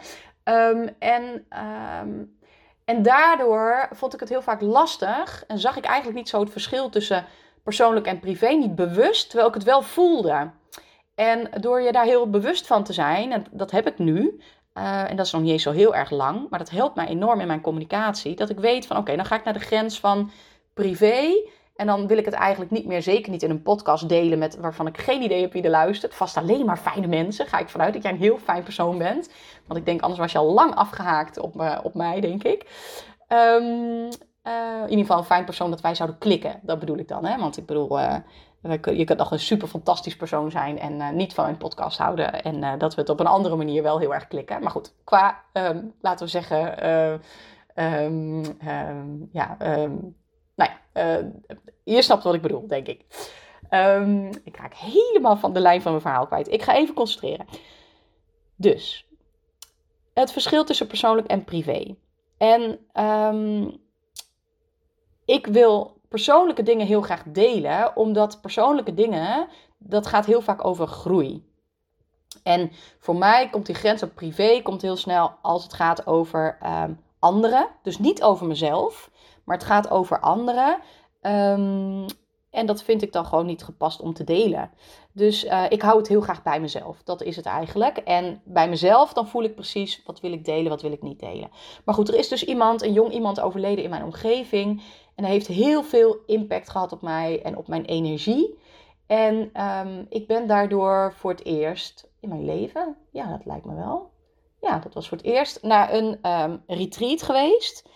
Um, 0.49 0.91
en, 0.99 1.47
um, 2.03 2.39
en 2.85 3.03
daardoor 3.03 3.89
vond 3.93 4.15
ik 4.15 4.21
het 4.21 4.29
heel 4.29 4.43
vaak 4.43 4.61
lastig 4.61 5.45
en 5.47 5.59
zag 5.59 5.77
ik 5.77 5.85
eigenlijk 5.85 6.17
niet 6.17 6.29
zo 6.29 6.41
het 6.41 6.51
verschil 6.51 6.89
tussen 6.89 7.25
persoonlijk 7.63 8.07
en 8.07 8.21
privé, 8.21 8.49
niet 8.49 8.75
bewust, 8.75 9.29
terwijl 9.29 9.49
ik 9.49 9.55
het 9.55 9.65
wel 9.65 9.83
voelde. 9.83 10.51
En 11.15 11.51
door 11.61 11.81
je 11.81 11.93
daar 11.93 12.05
heel 12.05 12.31
bewust 12.31 12.67
van 12.67 12.85
te 12.85 12.93
zijn, 12.93 13.33
en 13.33 13.45
dat 13.51 13.71
heb 13.71 13.87
ik 13.87 13.99
nu, 13.99 14.41
uh, 14.75 15.11
en 15.11 15.17
dat 15.17 15.27
is 15.27 15.33
nog 15.33 15.43
niet 15.43 15.51
eens 15.51 15.63
zo 15.63 15.71
heel 15.71 15.95
erg 15.95 16.11
lang, 16.11 16.47
maar 16.51 16.59
dat 16.59 16.71
helpt 16.71 16.95
mij 16.95 17.07
enorm 17.07 17.41
in 17.41 17.47
mijn 17.47 17.61
communicatie, 17.61 18.37
dat 18.37 18.51
ik 18.51 18.59
weet 18.59 18.87
van 18.87 18.97
oké, 18.97 19.17
dan 19.17 19.25
ga 19.25 19.37
ik 19.37 19.45
naar 19.45 19.53
de 19.53 19.61
grens 19.61 20.01
van 20.01 20.31
privé 20.75 21.45
en 21.79 21.87
dan 21.87 22.07
wil 22.07 22.19
ik 22.19 22.25
het 22.25 22.35
eigenlijk 22.35 22.71
niet 22.71 22.87
meer, 22.87 23.03
zeker 23.03 23.31
niet 23.31 23.43
in 23.43 23.51
een 23.51 23.63
podcast 23.63 24.09
delen 24.09 24.39
met 24.39 24.57
waarvan 24.57 24.87
ik 24.87 24.99
geen 24.99 25.23
idee 25.23 25.41
heb 25.41 25.53
wie 25.53 25.63
er 25.63 25.71
luistert. 25.71 26.15
Vast 26.15 26.37
alleen 26.37 26.65
maar 26.65 26.79
fijne 26.79 27.07
mensen. 27.07 27.47
Ga 27.47 27.59
ik 27.59 27.69
vanuit 27.69 27.93
dat 27.93 28.03
jij 28.03 28.13
een 28.13 28.19
heel 28.19 28.39
fijn 28.39 28.63
persoon 28.63 28.99
bent. 28.99 29.31
Want 29.67 29.81
ik 29.81 29.87
denk 29.87 30.01
anders 30.01 30.21
was 30.21 30.33
je 30.33 30.39
al 30.39 30.53
lang 30.53 30.75
afgehaakt 30.75 31.39
op, 31.39 31.55
me, 31.55 31.83
op 31.83 31.95
mij, 31.95 32.21
denk 32.21 32.43
ik. 32.43 32.67
Um, 33.29 34.09
in 34.83 34.89
ieder 34.89 34.99
geval 34.99 35.19
een 35.19 35.25
fijn 35.25 35.45
persoon 35.45 35.71
dat 35.71 35.81
wij 35.81 35.95
zouden 35.95 36.19
klikken. 36.19 36.61
Dat 36.63 36.79
bedoel 36.79 36.99
ik 36.99 37.09
dan. 37.09 37.25
Hè? 37.25 37.39
Want 37.39 37.57
ik 37.57 37.67
bedoel, 37.67 38.01
uh, 38.01 38.17
je 38.83 39.05
kunt 39.05 39.19
nog 39.19 39.31
een 39.31 39.39
super 39.39 39.69
fantastisch 39.69 40.17
persoon 40.17 40.51
zijn 40.51 40.79
en 40.79 41.17
niet 41.17 41.35
van 41.35 41.49
een 41.49 41.57
podcast 41.57 41.99
houden. 41.99 42.43
En 42.43 42.79
dat 42.79 42.95
we 42.95 43.01
het 43.01 43.11
op 43.11 43.21
een 43.21 43.27
andere 43.27 43.57
manier 43.57 43.83
wel 43.83 43.99
heel 43.99 44.15
erg 44.15 44.29
klikken. 44.29 44.63
Maar 44.63 44.71
goed, 44.71 44.95
qua, 45.05 45.43
um, 45.53 45.95
laten 46.01 46.25
we 46.25 46.31
zeggen, 46.31 46.85
um, 47.75 48.43
ja 49.33 49.57
nou 50.59 50.71
ja, 50.71 51.19
uh, 51.19 51.27
je 51.85 52.03
snapt 52.03 52.25
wat 52.25 52.35
ik 52.35 52.43
bedoel, 52.43 52.67
denk 52.67 52.87
ik. 52.87 53.05
Um, 53.71 54.31
ik 54.45 54.57
raak 54.57 54.75
helemaal 54.75 55.37
van 55.37 55.53
de 55.53 55.61
lijn 55.61 55.83
van 55.83 55.91
mijn 55.91 56.03
verhaal 56.03 56.27
kwijt. 56.27 56.53
Ik 56.53 56.63
ga 56.63 56.75
even 56.75 56.95
concentreren. 56.95 57.47
Dus, 58.57 59.07
het 60.15 60.33
verschil 60.33 60.65
tussen 60.65 60.87
persoonlijk 60.87 61.27
en 61.27 61.45
privé. 61.45 61.97
En 62.39 62.79
um, 63.05 63.81
ik 65.25 65.47
wil 65.47 66.01
persoonlijke 66.09 66.63
dingen 66.63 66.87
heel 66.87 67.03
graag 67.03 67.23
delen, 67.27 67.97
omdat 67.97 68.41
persoonlijke 68.41 68.95
dingen, 68.95 69.49
dat 69.79 70.07
gaat 70.07 70.27
heel 70.27 70.41
vaak 70.41 70.65
over 70.65 70.87
groei. 70.87 71.47
En 72.43 72.71
voor 72.99 73.17
mij 73.17 73.49
komt 73.51 73.67
die 73.67 73.75
grens 73.75 74.03
op 74.03 74.15
privé 74.15 74.63
komt 74.63 74.83
heel 74.83 74.97
snel 74.97 75.33
als 75.43 75.63
het 75.63 75.73
gaat 75.73 76.07
over 76.07 76.59
um, 76.63 77.01
anderen. 77.19 77.69
Dus 77.83 77.99
niet 77.99 78.23
over 78.23 78.47
mezelf, 78.47 79.11
maar 79.49 79.57
het 79.57 79.67
gaat 79.67 79.91
over 79.91 80.21
anderen. 80.21 80.79
Um, 81.23 82.07
en 82.51 82.67
dat 82.67 82.83
vind 82.83 83.03
ik 83.03 83.13
dan 83.13 83.27
gewoon 83.27 83.47
niet 83.47 83.65
gepast 83.65 84.01
om 84.01 84.15
te 84.15 84.25
delen. 84.25 84.71
Dus 85.13 85.45
uh, 85.45 85.65
ik 85.69 85.83
hou 85.83 85.99
het 85.99 86.09
heel 86.09 86.21
graag 86.21 86.43
bij 86.43 86.61
mezelf. 86.61 87.03
Dat 87.03 87.23
is 87.23 87.37
het 87.37 87.47
eigenlijk. 87.47 87.97
En 87.97 88.43
bij 88.45 88.69
mezelf 88.69 89.13
dan 89.13 89.29
voel 89.29 89.43
ik 89.43 89.55
precies 89.55 90.03
wat 90.05 90.21
wil 90.21 90.33
ik 90.33 90.45
delen, 90.45 90.69
wat 90.69 90.83
wil 90.83 90.93
ik 90.93 91.03
niet 91.03 91.21
delen. 91.21 91.51
Maar 91.85 91.95
goed, 91.95 92.09
er 92.09 92.19
is 92.19 92.29
dus 92.29 92.45
iemand, 92.45 92.83
een 92.83 92.93
jong 92.93 93.13
iemand 93.13 93.41
overleden 93.41 93.85
in 93.85 93.91
mijn 93.91 94.05
omgeving. 94.05 94.83
En 95.15 95.25
hij 95.25 95.33
heeft 95.33 95.47
heel 95.47 95.83
veel 95.83 96.17
impact 96.27 96.71
gehad 96.71 96.93
op 96.93 97.03
mij 97.03 97.43
en 97.43 97.57
op 97.57 97.69
mijn 97.69 97.85
energie. 97.85 98.59
En 99.07 99.63
um, 99.65 100.07
ik 100.09 100.27
ben 100.27 100.47
daardoor 100.47 101.13
voor 101.17 101.31
het 101.31 101.45
eerst 101.45 102.09
in 102.21 102.29
mijn 102.29 102.45
leven, 102.45 102.97
ja, 103.11 103.31
dat 103.31 103.45
lijkt 103.45 103.65
me 103.65 103.75
wel. 103.75 104.11
Ja, 104.61 104.79
dat 104.79 104.95
was 104.95 105.09
voor 105.09 105.17
het 105.17 105.27
eerst 105.27 105.63
naar 105.63 105.93
een 105.93 106.19
um, 106.31 106.63
retreat 106.67 107.23
geweest. 107.23 107.89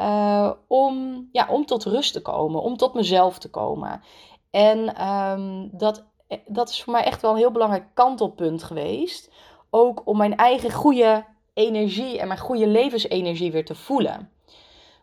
Uh, 0.00 0.50
om, 0.66 1.28
ja, 1.32 1.46
om 1.50 1.66
tot 1.66 1.84
rust 1.84 2.12
te 2.12 2.22
komen, 2.22 2.62
om 2.62 2.76
tot 2.76 2.94
mezelf 2.94 3.38
te 3.38 3.50
komen. 3.50 4.02
En 4.50 5.08
um, 5.08 5.70
dat, 5.72 6.04
dat 6.46 6.68
is 6.68 6.82
voor 6.82 6.92
mij 6.92 7.04
echt 7.04 7.22
wel 7.22 7.30
een 7.30 7.36
heel 7.36 7.50
belangrijk 7.50 7.84
kantelpunt 7.94 8.62
geweest. 8.62 9.30
Ook 9.70 10.02
om 10.04 10.16
mijn 10.16 10.36
eigen 10.36 10.72
goede 10.72 11.24
energie 11.54 12.18
en 12.18 12.26
mijn 12.26 12.40
goede 12.40 12.66
levensenergie 12.66 13.52
weer 13.52 13.64
te 13.64 13.74
voelen. 13.74 14.30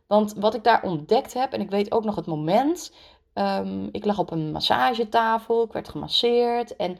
Want 0.08 0.34
wat 0.38 0.54
ik 0.54 0.64
daar 0.64 0.84
ontdekt 0.84 1.34
heb, 1.34 1.54
en 1.54 1.62
ik 1.62 1.70
weet 1.70 1.92
ook 1.92 2.04
nog 2.04 2.16
het 2.16 2.26
moment. 2.26 2.94
Um, 3.34 3.90
ik 3.92 4.06
lag 4.06 4.20
op 4.20 4.32
een 4.32 4.52
massagetafel, 4.52 5.64
ik 5.64 5.72
werd 5.72 5.90
gemasseerd 5.90 6.76
en 6.76 7.00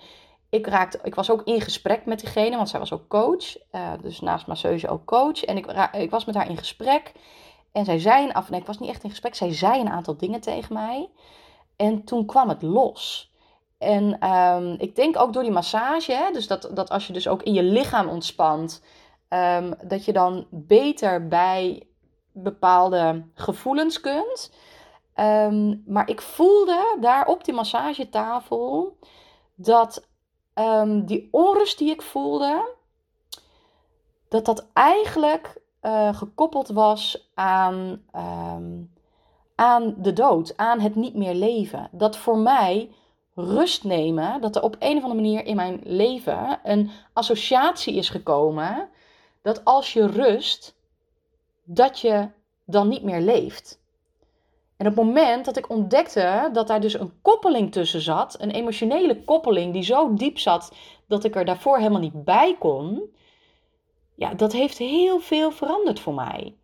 ik, 0.50 0.68
raakte, 0.68 1.00
ik 1.04 1.16
was 1.16 1.32
ook 1.32 1.42
in 1.44 1.62
gesprek 1.62 2.06
met 2.06 2.20
diegene, 2.20 2.56
want 2.56 2.70
zij 2.70 2.80
was 2.80 2.94
ook 2.94 3.08
coach. 3.08 3.58
Uh, 3.72 3.92
dus 4.02 4.20
naast 4.20 4.48
masseuse 4.48 4.90
ook 4.90 5.06
coach. 5.06 5.44
En 5.44 5.58
ik, 5.58 5.90
ik 5.92 6.10
was 6.10 6.26
met 6.26 6.36
haar 6.36 6.50
in 6.50 6.58
gesprek. 6.58 7.12
En 7.78 7.86
zij 7.86 8.00
zei 8.00 8.24
een 8.24 8.34
af, 8.34 8.50
nee, 8.50 8.60
ik 8.60 8.66
was 8.66 8.80
niet 8.80 8.90
echt 8.90 9.04
in 9.04 9.10
gesprek. 9.10 9.36
Zij 9.36 9.54
zei 9.54 9.80
een 9.80 9.90
aantal 9.90 10.18
dingen 10.18 10.42
tegen 10.42 10.74
mij. 10.74 11.10
En 11.76 12.04
toen 12.04 12.26
kwam 12.26 12.50
het 12.50 12.62
los. 12.62 13.32
En 13.78 14.30
um, 14.32 14.76
ik 14.80 14.96
denk 14.96 15.20
ook 15.20 15.34
door 15.34 15.44
die 15.44 15.52
massage, 15.52 16.14
hè, 16.14 16.32
dus 16.32 16.48
dat, 16.48 16.70
dat 16.74 16.90
als 16.90 17.08
je 17.08 17.14
dus 17.14 17.28
ook 17.28 17.44
in 17.44 17.54
je 17.54 17.64
lichaam 17.64 18.08
ontspant, 18.08 18.84
um, 19.30 19.74
dat 19.84 20.06
je 20.06 20.14
dan 20.14 20.48
beter 20.50 21.28
bij 21.28 21.88
bepaalde 22.32 23.26
gevoelens 23.34 24.00
kunt. 24.00 24.54
Um, 25.16 25.84
maar 25.86 26.10
ik 26.10 26.22
voelde 26.22 26.98
daar 27.00 27.26
op 27.28 27.44
die 27.44 27.54
massagetafel 27.54 28.98
dat 29.56 30.08
die 31.06 31.28
onrust 31.32 31.78
die 31.78 31.90
ik 31.90 32.02
voelde, 32.02 32.76
dat 34.30 34.46
dat 34.46 34.68
eigenlijk 34.74 35.62
uh, 35.88 36.14
gekoppeld 36.14 36.68
was 36.68 37.30
aan, 37.34 38.02
um, 38.16 38.94
aan 39.56 39.96
de 39.98 40.14
dood, 40.14 40.58
aan 40.58 40.80
het 40.80 40.96
niet 40.96 41.16
meer 41.16 41.34
leven. 41.34 41.90
Dat 41.92 42.18
voor 42.18 42.38
mij 42.38 42.92
rust 43.36 43.84
nemen, 43.84 44.42
dat 44.42 44.56
er 44.56 44.62
op 44.62 44.76
een 44.80 44.98
of 44.98 45.04
andere 45.04 45.22
manier 45.22 45.46
in 45.46 45.56
mijn 45.56 45.80
leven 45.84 46.60
een 46.64 46.90
associatie 47.14 47.96
is 47.96 48.10
gekomen 48.10 48.90
dat 49.42 49.66
als 49.66 49.94
je 49.94 50.08
rust, 50.08 50.76
dat 51.64 52.00
je 52.00 52.30
dan 52.66 52.88
niet 52.88 53.04
meer 53.04 53.22
leeft. 53.22 53.80
En 54.78 54.88
op 54.88 54.96
het 54.96 55.06
moment 55.06 55.46
dat 55.46 55.58
ik 55.58 55.70
ontdekte 55.70 56.50
dat 56.54 56.68
daar 56.68 56.82
dus 56.82 57.00
een 57.00 57.22
koppeling 57.22 57.72
tussen 57.72 58.02
zat, 58.02 58.42
een 58.42 58.52
emotionele 58.52 59.24
koppeling 59.24 59.74
die 59.74 59.84
zo 59.84 60.14
diep 60.14 60.38
zat 60.40 60.72
dat 61.08 61.24
ik 61.24 61.36
er 61.36 61.46
daarvoor 61.46 61.78
helemaal 61.78 62.02
niet 62.02 62.24
bij 62.24 62.56
kon, 62.60 63.16
ja, 64.18 64.34
dat 64.34 64.52
heeft 64.52 64.78
heel 64.78 65.20
veel 65.20 65.52
veranderd 65.52 66.00
voor 66.00 66.14
mij. 66.14 66.56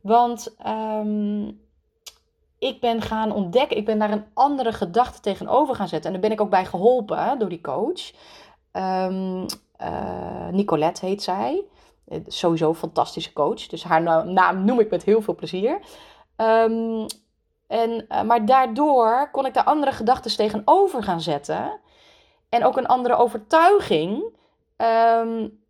Want 0.00 0.56
um, 0.66 1.60
ik 2.58 2.80
ben 2.80 3.02
gaan 3.02 3.32
ontdekken, 3.32 3.76
ik 3.76 3.84
ben 3.84 3.98
daar 3.98 4.10
een 4.10 4.26
andere 4.34 4.72
gedachte 4.72 5.20
tegenover 5.20 5.74
gaan 5.74 5.88
zetten. 5.88 6.06
En 6.06 6.12
daar 6.12 6.28
ben 6.28 6.38
ik 6.38 6.44
ook 6.44 6.50
bij 6.50 6.64
geholpen 6.64 7.38
door 7.38 7.48
die 7.48 7.60
coach. 7.60 8.12
Um, 8.72 9.46
uh, 9.80 10.48
Nicolette 10.50 11.06
heet 11.06 11.22
zij. 11.22 11.64
Eh, 12.08 12.18
sowieso 12.26 12.68
een 12.68 12.74
fantastische 12.74 13.32
coach. 13.32 13.66
Dus 13.66 13.84
haar 13.84 14.26
naam 14.26 14.64
noem 14.64 14.80
ik 14.80 14.90
met 14.90 15.02
heel 15.02 15.22
veel 15.22 15.34
plezier. 15.34 15.80
Um, 16.36 17.06
en, 17.66 18.06
uh, 18.08 18.22
maar 18.22 18.46
daardoor 18.46 19.28
kon 19.32 19.46
ik 19.46 19.54
daar 19.54 19.64
andere 19.64 19.92
gedachten 19.92 20.36
tegenover 20.36 21.02
gaan 21.02 21.20
zetten. 21.20 21.80
En 22.48 22.64
ook 22.64 22.76
een 22.76 22.86
andere 22.86 23.16
overtuiging. 23.16 24.24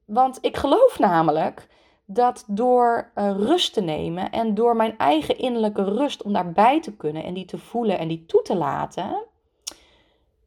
Want 0.05 0.39
ik 0.41 0.57
geloof 0.57 0.99
namelijk 0.99 1.69
dat 2.05 2.45
door 2.47 3.11
uh, 3.15 3.31
rust 3.31 3.73
te 3.73 3.81
nemen 3.81 4.31
en 4.31 4.55
door 4.55 4.77
mijn 4.77 4.99
eigen 4.99 5.39
innerlijke 5.39 5.85
rust 5.85 6.23
om 6.23 6.33
daarbij 6.33 6.81
te 6.81 6.97
kunnen 6.97 7.25
en 7.25 7.35
die 7.35 7.45
te 7.45 7.59
voelen 7.59 7.99
en 7.99 8.09
die 8.09 8.27
toe 8.27 8.43
te 8.43 8.55
laten, 8.55 9.25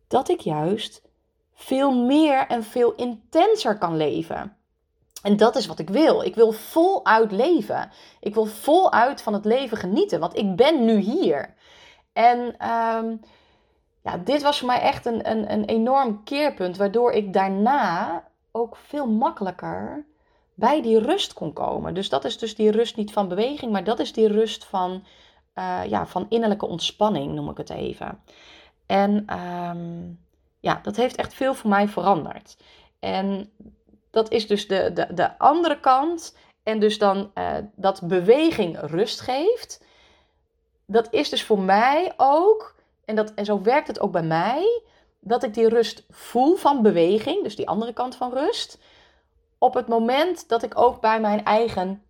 dat 0.08 0.30
ik 0.30 0.40
juist 0.40 1.02
veel 1.54 1.92
meer 1.92 2.48
en 2.48 2.64
veel 2.64 2.94
intenser 2.96 3.78
kan 3.78 3.98
leven. 3.98 4.58
En 5.24 5.38
dat 5.38 5.56
is 5.56 5.66
wat 5.66 5.80
ik 5.80 5.90
wil. 5.90 6.22
Ik 6.22 6.36
wil 6.36 6.52
voluit 6.52 7.32
leven. 7.32 7.92
Ik 8.20 8.34
wil 8.34 8.46
voluit 8.46 9.22
van 9.22 9.34
het 9.34 9.46
leven 9.46 9.78
genieten, 9.78 10.20
want 10.20 10.38
ik 10.38 10.56
ben 10.56 10.86
nu 10.86 10.98
hier. 10.98 11.54
En 12.14 12.40
um, 12.70 13.20
ja, 14.04 14.18
dit 14.18 14.42
was 14.42 14.58
voor 14.60 14.68
mij 14.68 14.82
echt 14.82 15.06
een, 15.06 15.30
een, 15.32 15.52
een 15.52 15.66
enorm 15.66 16.24
keerpunt, 16.24 16.78
waardoor 16.78 17.12
ik 17.12 17.34
daarna 17.34 18.24
ook 18.58 18.78
veel 18.78 19.08
makkelijker 19.08 20.06
bij 20.54 20.82
die 20.82 21.00
rust 21.00 21.34
kon 21.34 21.54
komen. 21.54 21.94
Dus 21.94 22.10
dat 22.10 22.26
is 22.26 22.38
dus 22.38 22.56
die 22.56 22.72
rust 22.72 22.96
niet 22.96 23.12
van 23.12 23.28
beweging, 23.28 23.72
maar 23.72 23.84
dat 23.84 24.00
is 24.00 24.14
die 24.14 24.28
rust 24.28 24.66
van, 24.66 25.04
uh, 25.56 25.82
ja, 25.88 26.06
van 26.08 26.26
innerlijke 26.30 26.66
ontspanning, 26.66 27.34
noem 27.34 27.50
ik 27.50 27.58
het 27.58 27.70
even. 27.70 28.20
En 28.86 29.40
um, 29.40 30.20
ja, 30.60 30.80
dat 30.84 30.96
heeft 30.96 31.16
echt 31.16 31.34
veel 31.34 31.54
voor 31.54 31.70
mij 31.70 31.88
veranderd. 31.88 32.58
En 33.00 33.52
dat 34.12 34.32
is 34.32 34.48
dus 34.48 34.68
de, 34.68 34.94
de, 34.94 35.14
de 35.14 35.38
andere 35.38 35.80
kant. 35.80 36.38
En 36.64 36.80
dus 36.80 36.98
dan 36.98 37.32
uh, 37.36 37.58
dat 37.76 38.02
beweging 38.04 38.78
rust 38.82 39.22
geeft. 39.22 39.84
Dat 40.86 41.08
is 41.14 41.30
dus 41.30 41.44
voor 41.44 41.60
mij 41.60 42.14
ook, 42.18 42.76
en, 43.06 43.16
dat, 43.16 43.34
en 43.34 43.46
zo 43.46 43.62
werkt 43.62 43.88
het 43.88 44.00
ook 44.00 44.12
bij 44.12 44.24
mij, 44.24 44.82
dat 45.28 45.44
ik 45.44 45.54
die 45.54 45.70
rust 45.70 46.06
voel 46.10 46.56
van 46.56 46.82
beweging, 46.82 47.44
dus 47.44 47.56
die 47.56 47.68
andere 47.68 47.94
kant 47.94 48.16
van 48.16 48.34
rust, 48.34 48.80
op 49.58 49.74
het 49.74 49.88
moment 49.88 50.50
dat 50.50 50.64
ik 50.64 50.78
ook 50.78 51.02
bij 51.02 51.20
mijn 51.20 51.44
eigen 51.46 52.04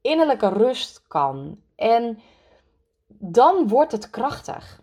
innerlijke 0.00 0.48
rust 0.48 1.02
kan. 1.08 1.58
En 1.76 2.18
dan 3.06 3.68
wordt 3.68 3.92
het 3.92 4.10
krachtig. 4.10 4.80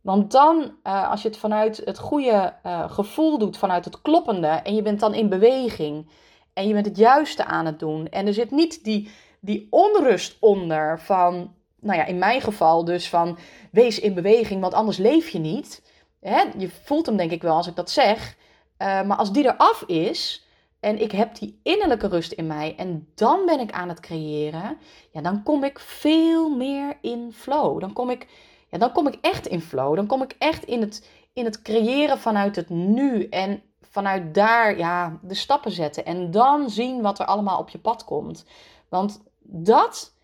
Want 0.00 0.30
dan, 0.30 0.76
uh, 0.84 1.10
als 1.10 1.22
je 1.22 1.28
het 1.28 1.38
vanuit 1.38 1.82
het 1.84 1.98
goede 1.98 2.54
uh, 2.66 2.90
gevoel 2.90 3.38
doet, 3.38 3.56
vanuit 3.56 3.84
het 3.84 4.02
kloppende, 4.02 4.46
en 4.46 4.74
je 4.74 4.82
bent 4.82 5.00
dan 5.00 5.14
in 5.14 5.28
beweging, 5.28 6.10
en 6.52 6.66
je 6.66 6.72
bent 6.72 6.86
het 6.86 6.96
juiste 6.96 7.44
aan 7.44 7.66
het 7.66 7.78
doen, 7.78 8.08
en 8.08 8.26
er 8.26 8.34
zit 8.34 8.50
niet 8.50 8.84
die, 8.84 9.10
die 9.40 9.66
onrust 9.70 10.36
onder 10.40 11.00
van, 11.00 11.54
nou 11.80 11.98
ja, 11.98 12.04
in 12.04 12.18
mijn 12.18 12.40
geval 12.40 12.84
dus 12.84 13.08
van, 13.08 13.38
wees 13.72 14.00
in 14.00 14.14
beweging, 14.14 14.60
want 14.60 14.74
anders 14.74 14.96
leef 14.96 15.28
je 15.28 15.38
niet. 15.38 15.82
Hè? 16.20 16.42
Je 16.58 16.68
voelt 16.68 17.06
hem 17.06 17.16
denk 17.16 17.30
ik 17.30 17.42
wel 17.42 17.56
als 17.56 17.66
ik 17.66 17.76
dat 17.76 17.90
zeg. 17.90 18.36
Uh, 18.78 19.02
maar 19.02 19.16
als 19.16 19.32
die 19.32 19.44
eraf 19.44 19.82
is, 19.82 20.46
en 20.80 21.00
ik 21.00 21.12
heb 21.12 21.34
die 21.34 21.60
innerlijke 21.62 22.08
rust 22.08 22.32
in 22.32 22.46
mij 22.46 22.74
en 22.76 23.08
dan 23.14 23.46
ben 23.46 23.60
ik 23.60 23.72
aan 23.72 23.88
het 23.88 24.00
creëren, 24.00 24.78
ja, 25.10 25.20
dan 25.20 25.42
kom 25.42 25.64
ik 25.64 25.78
veel 25.78 26.48
meer 26.48 26.98
in 27.00 27.32
flow. 27.32 27.80
Dan 27.80 27.92
kom 27.92 28.10
ik, 28.10 28.28
ja, 28.70 28.78
dan 28.78 28.92
kom 28.92 29.06
ik 29.06 29.18
echt 29.20 29.46
in 29.46 29.60
flow. 29.60 29.96
Dan 29.96 30.06
kom 30.06 30.22
ik 30.22 30.34
echt 30.38 30.64
in 30.64 30.80
het, 30.80 31.08
in 31.32 31.44
het 31.44 31.62
creëren 31.62 32.18
vanuit 32.18 32.56
het 32.56 32.68
nu 32.68 33.28
en 33.28 33.62
vanuit 33.80 34.34
daar 34.34 34.78
ja, 34.78 35.18
de 35.22 35.34
stappen 35.34 35.70
zetten 35.70 36.04
en 36.04 36.30
dan 36.30 36.70
zien 36.70 37.02
wat 37.02 37.18
er 37.18 37.26
allemaal 37.26 37.58
op 37.58 37.68
je 37.68 37.78
pad 37.78 38.04
komt. 38.04 38.44
Want 38.88 39.22
dat, 39.42 40.14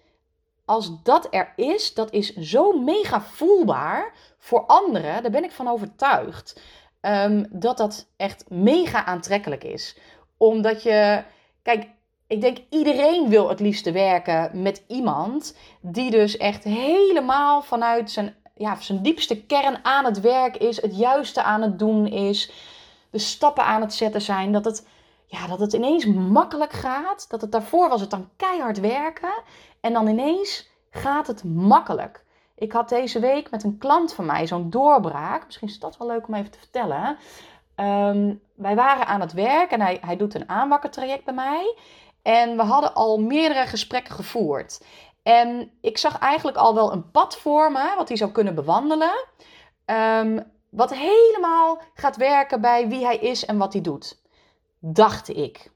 als 0.73 1.03
dat 1.03 1.29
er 1.31 1.53
is, 1.57 1.95
dat 1.95 2.13
is 2.13 2.35
zo 2.37 2.73
mega 2.73 3.21
voelbaar 3.21 4.13
voor 4.39 4.67
anderen. 4.67 5.23
Daar 5.23 5.31
ben 5.31 5.45
ik 5.45 5.53
van 5.53 5.69
overtuigd. 5.69 6.61
Um, 7.01 7.47
dat 7.51 7.77
dat 7.77 8.07
echt 8.17 8.45
mega 8.49 9.05
aantrekkelijk 9.05 9.65
is 9.65 9.97
omdat 10.37 10.83
je, 10.83 11.23
kijk, 11.63 11.87
ik 12.27 12.41
denk 12.41 12.59
iedereen 12.71 13.29
wil 13.29 13.49
het 13.49 13.61
liefste 13.61 13.93
werken 13.93 14.63
met 14.63 14.85
iemand 14.89 15.57
die 15.81 16.11
dus 16.11 16.37
echt 16.37 16.65
helemaal 16.65 17.63
vanuit 17.63 18.11
zijn, 18.11 18.35
ja, 18.55 18.77
zijn 18.81 19.03
diepste 19.03 19.43
kern 19.43 19.85
aan 19.85 20.05
het 20.05 20.21
werk 20.21 20.57
is, 20.57 20.83
het 20.83 20.97
juiste 20.97 21.43
aan 21.43 21.63
het 21.63 21.79
doen 21.79 22.07
is, 22.07 22.53
de 23.11 23.19
stappen 23.19 23.65
aan 23.65 23.81
het 23.81 23.95
zetten 23.95 24.23
zijn, 24.23 24.53
dat 24.53 24.65
het, 24.65 24.87
ja, 25.33 25.47
dat 25.47 25.61
het 25.61 25.73
ineens 25.73 26.07
makkelijk 26.07 26.73
gaat. 26.73 27.31
Dat 27.31 27.41
het 27.41 27.53
daarvoor 27.53 27.89
was 27.89 28.01
het 28.01 28.11
dan 28.11 28.29
keihard 28.37 28.81
werken 28.81 29.33
en 29.81 29.93
dan 29.93 30.09
ineens 30.09 30.71
gaat 30.91 31.27
het 31.27 31.45
makkelijk. 31.45 32.25
Ik 32.55 32.73
had 32.73 32.89
deze 32.89 33.21
week 33.21 33.51
met 33.51 33.65
een 33.65 33.79
klant 33.79 34.15
van 34.15 34.27
mij 34.27 34.47
zo'n 34.47 34.71
doorbraak. 34.71 35.45
Misschien 35.45 35.69
is 35.69 35.79
dat 35.79 35.97
wel 35.97 36.09
leuk 36.09 36.29
om 36.29 36.35
even 36.35 36.51
te 36.51 36.59
vertellen. 36.59 37.17
Um, 37.77 38.41
wij 38.55 38.75
waren 38.75 39.07
aan 39.07 39.21
het 39.21 39.33
werk 39.33 39.71
en 39.71 39.81
hij, 39.81 39.99
hij 40.01 40.17
doet 40.17 40.35
een 40.35 40.49
aanwakkertraject 40.49 41.25
bij 41.25 41.35
mij. 41.35 41.77
En 42.23 42.57
we 42.57 42.63
hadden 42.63 42.95
al 42.95 43.21
meerdere 43.21 43.67
gesprekken 43.67 44.15
gevoerd. 44.15 44.85
En 45.23 45.71
ik 45.81 45.99
zag 45.99 46.19
eigenlijk 46.19 46.57
al 46.57 46.75
wel 46.75 46.93
een 46.93 47.11
pad 47.11 47.37
voor 47.37 47.73
me, 47.73 47.95
wat 47.97 48.09
hij 48.09 48.17
zou 48.17 48.31
kunnen 48.31 48.55
bewandelen. 48.55 49.27
Um, 49.87 50.53
wat 50.71 50.95
helemaal 50.95 51.83
gaat 51.95 52.17
werken 52.17 52.61
bij 52.61 52.89
wie 52.89 53.05
hij 53.05 53.17
is 53.17 53.45
en 53.45 53.59
wat 53.59 53.73
hij 53.73 53.83
doet. 53.83 54.22
Dacht 54.85 55.29
ik. 55.29 55.71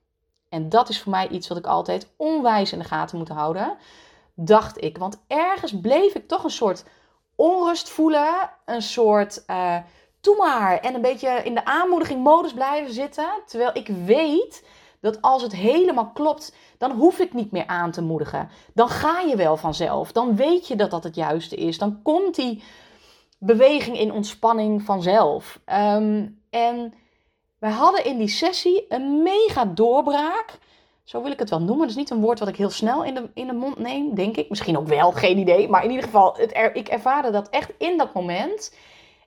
En 0.48 0.68
dat 0.68 0.88
is 0.88 1.02
voor 1.02 1.10
mij 1.10 1.28
iets 1.28 1.48
wat 1.48 1.58
ik 1.58 1.66
altijd 1.66 2.12
onwijs 2.16 2.72
in 2.72 2.78
de 2.78 2.84
gaten 2.84 3.18
moet 3.18 3.28
houden. 3.28 3.76
Dacht 4.34 4.82
ik. 4.82 4.98
Want 4.98 5.24
ergens 5.26 5.80
bleef 5.80 6.14
ik 6.14 6.28
toch 6.28 6.44
een 6.44 6.50
soort 6.50 6.84
onrust 7.34 7.88
voelen. 7.88 8.50
Een 8.64 8.82
soort 8.82 9.44
uh, 9.46 9.76
doe 10.20 10.36
maar. 10.36 10.78
En 10.78 10.94
een 10.94 11.00
beetje 11.00 11.28
in 11.28 11.54
de 11.54 11.64
aanmoediging 11.64 12.22
modus 12.22 12.52
blijven 12.52 12.92
zitten. 12.92 13.28
Terwijl 13.46 13.70
ik 13.72 13.88
weet 13.88 14.68
dat 15.00 15.22
als 15.22 15.42
het 15.42 15.52
helemaal 15.52 16.10
klopt, 16.10 16.54
dan 16.78 16.90
hoef 16.90 17.18
ik 17.18 17.32
niet 17.32 17.50
meer 17.50 17.66
aan 17.66 17.90
te 17.90 18.02
moedigen. 18.02 18.48
Dan 18.74 18.88
ga 18.88 19.20
je 19.20 19.36
wel 19.36 19.56
vanzelf. 19.56 20.12
Dan 20.12 20.36
weet 20.36 20.68
je 20.68 20.76
dat 20.76 20.90
dat 20.90 21.04
het 21.04 21.14
juiste 21.14 21.56
is. 21.56 21.78
Dan 21.78 22.02
komt 22.02 22.34
die 22.34 22.62
beweging 23.38 23.98
in 23.98 24.12
ontspanning 24.12 24.82
vanzelf. 24.82 25.60
Um, 25.66 26.42
en 26.50 26.94
wij 27.58 27.70
hadden 27.70 28.04
in 28.04 28.18
die 28.18 28.28
sessie 28.28 28.84
een 28.88 29.22
mega 29.22 29.64
doorbraak. 29.64 30.58
Zo 31.04 31.22
wil 31.22 31.30
ik 31.30 31.38
het 31.38 31.50
wel 31.50 31.58
noemen. 31.58 31.78
Dat 31.78 31.88
is 31.88 31.96
niet 31.96 32.10
een 32.10 32.20
woord 32.20 32.38
wat 32.38 32.48
ik 32.48 32.56
heel 32.56 32.70
snel 32.70 33.04
in 33.04 33.14
de, 33.14 33.30
in 33.34 33.46
de 33.46 33.52
mond 33.52 33.78
neem, 33.78 34.14
denk 34.14 34.36
ik. 34.36 34.48
Misschien 34.48 34.78
ook 34.78 34.86
wel, 34.86 35.12
geen 35.12 35.38
idee. 35.38 35.68
Maar 35.68 35.84
in 35.84 35.90
ieder 35.90 36.04
geval, 36.04 36.36
het 36.36 36.70
ik 36.72 36.88
ervaarde 36.88 37.30
dat 37.30 37.48
echt 37.48 37.72
in 37.78 37.98
dat 37.98 38.14
moment. 38.14 38.74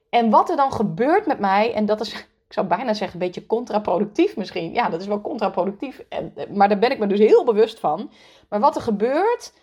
En 0.10 0.30
wat 0.30 0.50
er 0.50 0.56
dan 0.56 0.72
gebeurt 0.72 1.26
met 1.26 1.40
mij, 1.40 1.74
en 1.74 1.86
dat 1.86 2.02
is, 2.02 2.14
ik 2.48 2.54
zou 2.54 2.68
bijna 2.68 2.94
zeggen, 2.94 3.20
een 3.20 3.26
beetje 3.26 3.46
contraproductief 3.46 4.36
misschien. 4.36 4.74
Ja, 4.74 4.90
dat 4.90 5.02
is 5.02 5.08
wel 5.08 5.22
contraproductief, 5.22 6.04
maar 6.54 6.70
daar 6.70 6.80
ben 6.80 6.92
ik 6.92 7.00
me 7.00 7.08
dus 7.08 7.20
heel 7.20 7.44
bewust 7.44 7.80
van. 7.80 8.12
Maar 8.50 8.60
wat 8.60 8.76
er 8.76 8.82
gebeurt 8.82 9.54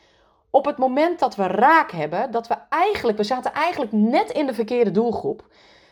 op 0.50 0.64
het 0.64 0.78
moment 0.78 1.18
dat 1.18 1.36
we 1.36 1.46
raak 1.46 1.90
hebben, 1.90 2.30
dat 2.30 2.46
we 2.46 2.56
eigenlijk, 2.68 3.16
we 3.16 3.24
zaten 3.24 3.52
eigenlijk 3.52 3.92
net 3.92 4.30
in 4.30 4.46
de 4.46 4.54
verkeerde 4.54 4.90
doelgroep. 4.90 5.44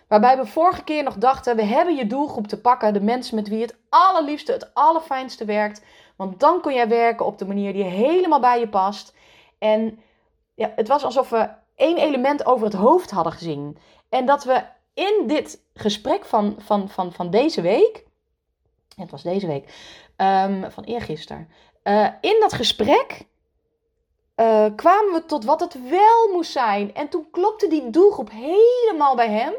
Waarbij 0.08 0.36
we 0.36 0.46
vorige 0.46 0.84
keer 0.84 1.02
nog 1.02 1.16
dachten, 1.16 1.56
we 1.56 1.64
hebben 1.64 1.96
je 1.96 2.06
doelgroep 2.06 2.46
te 2.46 2.60
pakken, 2.60 2.92
de 2.92 3.00
mensen 3.00 3.34
met 3.34 3.48
wie 3.48 3.60
het 3.60 3.76
allerliefste, 3.88 4.52
het 4.52 4.74
allerfijnste 4.74 5.44
werkt. 5.44 5.82
Want 6.16 6.40
dan 6.40 6.60
kun 6.60 6.74
jij 6.74 6.88
werken 6.88 7.26
op 7.26 7.38
de 7.38 7.46
manier 7.46 7.72
die 7.72 7.84
helemaal 7.84 8.40
bij 8.40 8.60
je 8.60 8.68
past. 8.68 9.14
En 9.58 9.98
ja, 10.54 10.72
het 10.76 10.88
was 10.88 11.04
alsof 11.04 11.30
we 11.30 11.48
één 11.76 11.96
element 11.96 12.46
over 12.46 12.64
het 12.64 12.74
hoofd 12.74 13.10
hadden 13.10 13.32
gezien. 13.32 13.78
En 14.08 14.26
dat 14.26 14.44
we 14.44 14.62
in 14.94 15.24
dit 15.26 15.60
gesprek 15.74 16.24
van, 16.24 16.56
van, 16.58 16.88
van, 16.88 17.12
van 17.12 17.30
deze 17.30 17.60
week, 17.60 18.04
het 18.96 19.10
was 19.10 19.22
deze 19.22 19.46
week, 19.46 19.74
um, 20.16 20.70
van 20.70 20.84
eergisteren, 20.84 21.48
uh, 21.84 22.08
in 22.20 22.36
dat 22.40 22.52
gesprek 22.52 23.26
uh, 24.36 24.66
kwamen 24.76 25.12
we 25.12 25.24
tot 25.26 25.44
wat 25.44 25.60
het 25.60 25.88
wel 25.88 26.32
moest 26.32 26.52
zijn. 26.52 26.94
En 26.94 27.08
toen 27.08 27.30
klopte 27.30 27.68
die 27.68 27.90
doelgroep 27.90 28.30
helemaal 28.30 29.16
bij 29.16 29.30
hem. 29.30 29.54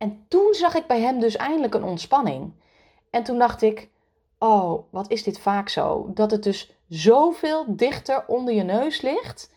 En 0.00 0.24
toen 0.28 0.54
zag 0.54 0.74
ik 0.74 0.86
bij 0.86 1.00
hem 1.00 1.20
dus 1.20 1.36
eindelijk 1.36 1.74
een 1.74 1.84
ontspanning. 1.84 2.52
En 3.10 3.22
toen 3.22 3.38
dacht 3.38 3.62
ik, 3.62 3.88
oh, 4.38 4.82
wat 4.90 5.10
is 5.10 5.22
dit 5.22 5.38
vaak 5.38 5.68
zo? 5.68 6.10
Dat 6.14 6.30
het 6.30 6.42
dus 6.42 6.72
zoveel 6.88 7.64
dichter 7.68 8.24
onder 8.26 8.54
je 8.54 8.62
neus 8.62 9.00
ligt. 9.00 9.52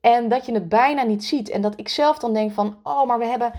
En 0.00 0.28
dat 0.28 0.46
je 0.46 0.52
het 0.52 0.68
bijna 0.68 1.02
niet 1.02 1.24
ziet. 1.24 1.48
En 1.48 1.60
dat 1.60 1.78
ik 1.78 1.88
zelf 1.88 2.18
dan 2.18 2.32
denk 2.32 2.52
van, 2.52 2.78
oh, 2.82 3.06
maar 3.06 3.18
we 3.18 3.24
hebben... 3.24 3.52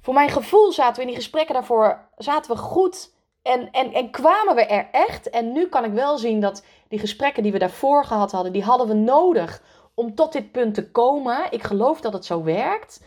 Voor 0.00 0.14
mijn 0.14 0.30
gevoel 0.30 0.72
zaten 0.72 0.94
we 0.94 1.00
in 1.00 1.06
die 1.06 1.16
gesprekken 1.16 1.54
daarvoor, 1.54 2.08
zaten 2.16 2.50
we 2.50 2.58
goed 2.58 3.12
en, 3.42 3.70
en, 3.70 3.92
en 3.92 4.10
kwamen 4.10 4.54
we 4.54 4.66
er 4.66 4.88
echt. 4.92 5.30
En 5.30 5.52
nu 5.52 5.66
kan 5.66 5.84
ik 5.84 5.92
wel 5.92 6.18
zien 6.18 6.40
dat 6.40 6.64
die 6.88 6.98
gesprekken 6.98 7.42
die 7.42 7.52
we 7.52 7.58
daarvoor 7.58 8.04
gehad 8.04 8.32
hadden, 8.32 8.52
die 8.52 8.64
hadden 8.64 8.88
we 8.88 8.94
nodig 8.94 9.62
om 9.94 10.14
tot 10.14 10.32
dit 10.32 10.52
punt 10.52 10.74
te 10.74 10.90
komen. 10.90 11.46
Ik 11.50 11.62
geloof 11.62 12.00
dat 12.00 12.12
het 12.12 12.24
zo 12.24 12.42
werkt. 12.42 13.00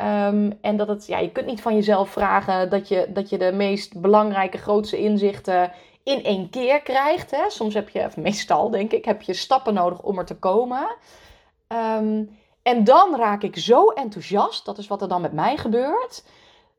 Um, 0.00 0.58
en 0.60 0.76
dat 0.76 0.88
het, 0.88 1.06
ja, 1.06 1.18
je 1.18 1.32
kunt 1.32 1.46
niet 1.46 1.62
van 1.62 1.74
jezelf 1.74 2.10
vragen 2.10 2.70
dat 2.70 2.88
je, 2.88 3.06
dat 3.08 3.28
je 3.28 3.38
de 3.38 3.52
meest 3.52 4.00
belangrijke, 4.00 4.58
grootste 4.58 4.98
inzichten 4.98 5.72
in 6.02 6.24
één 6.24 6.50
keer 6.50 6.82
krijgt. 6.82 7.30
Hè? 7.30 7.50
Soms 7.50 7.74
heb 7.74 7.88
je, 7.88 8.08
meestal 8.16 8.70
denk 8.70 8.92
ik, 8.92 9.04
heb 9.04 9.22
je 9.22 9.34
stappen 9.34 9.74
nodig 9.74 10.02
om 10.02 10.18
er 10.18 10.24
te 10.24 10.36
komen. 10.36 10.96
Um, 11.68 12.38
en 12.62 12.84
dan 12.84 13.16
raak 13.16 13.42
ik 13.42 13.56
zo 13.56 13.86
enthousiast, 13.86 14.64
dat 14.64 14.78
is 14.78 14.86
wat 14.86 15.02
er 15.02 15.08
dan 15.08 15.20
met 15.20 15.32
mij 15.32 15.56
gebeurt, 15.56 16.24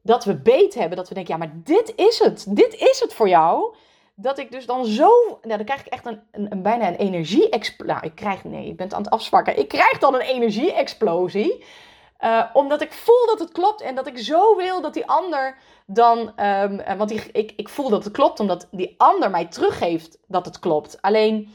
dat 0.02 0.26
we 0.26 0.36
beet 0.36 0.74
hebben, 0.74 0.98
dat 0.98 1.08
we 1.08 1.14
denken, 1.14 1.34
ja, 1.34 1.40
maar 1.40 1.54
dit 1.64 1.94
is 1.96 2.20
het, 2.20 2.46
dit 2.50 2.74
is 2.74 3.00
het 3.00 3.14
voor 3.14 3.30
jou. 3.30 3.76
Dat 4.16 4.40
ik 4.40 4.52
dus 4.52 4.66
dan 4.66 4.86
zo, 4.86 5.12
nou, 5.42 5.58
dan 5.58 5.66
krijg 5.66 5.80
ik 5.86 5.94
echt 5.94 6.06
een, 6.06 6.22
een, 6.32 6.52
een 6.52 6.62
bijna 6.62 6.88
een 6.88 6.96
energie-explosie. 6.96 7.94
Nou, 7.94 8.06
ik 8.06 8.16
krijg, 8.16 8.44
nee, 8.44 8.68
je 8.68 8.76
bent 8.76 8.94
aan 8.94 9.02
het 9.02 9.12
afzwakken. 9.12 9.60
Ik 9.60 9.68
krijg 9.68 10.00
dan 10.00 10.14
een 10.14 10.22
energie-explosie. 10.22 11.64
Uh, 12.24 12.46
omdat 12.54 12.82
ik 12.82 12.94
voel 12.94 13.26
dat 13.26 13.40
het 13.40 13.52
klopt 13.52 13.82
en 13.82 13.96
dat 13.96 14.08
ik 14.08 14.18
zo 14.18 14.56
wil 14.56 14.82
dat 14.82 14.94
die 14.94 15.08
ander 15.08 15.58
dan. 15.86 16.18
Um, 16.40 16.98
want 16.98 17.10
die, 17.10 17.32
ik, 17.32 17.54
ik 17.56 17.70
voel 17.70 17.90
dat 17.90 18.04
het 18.04 18.14
klopt 18.14 18.40
omdat 18.40 18.68
die 18.72 18.96
ander 18.98 19.30
mij 19.30 19.46
teruggeeft 19.46 20.18
dat 20.28 20.46
het 20.46 20.60
klopt. 20.60 21.02
Alleen 21.02 21.52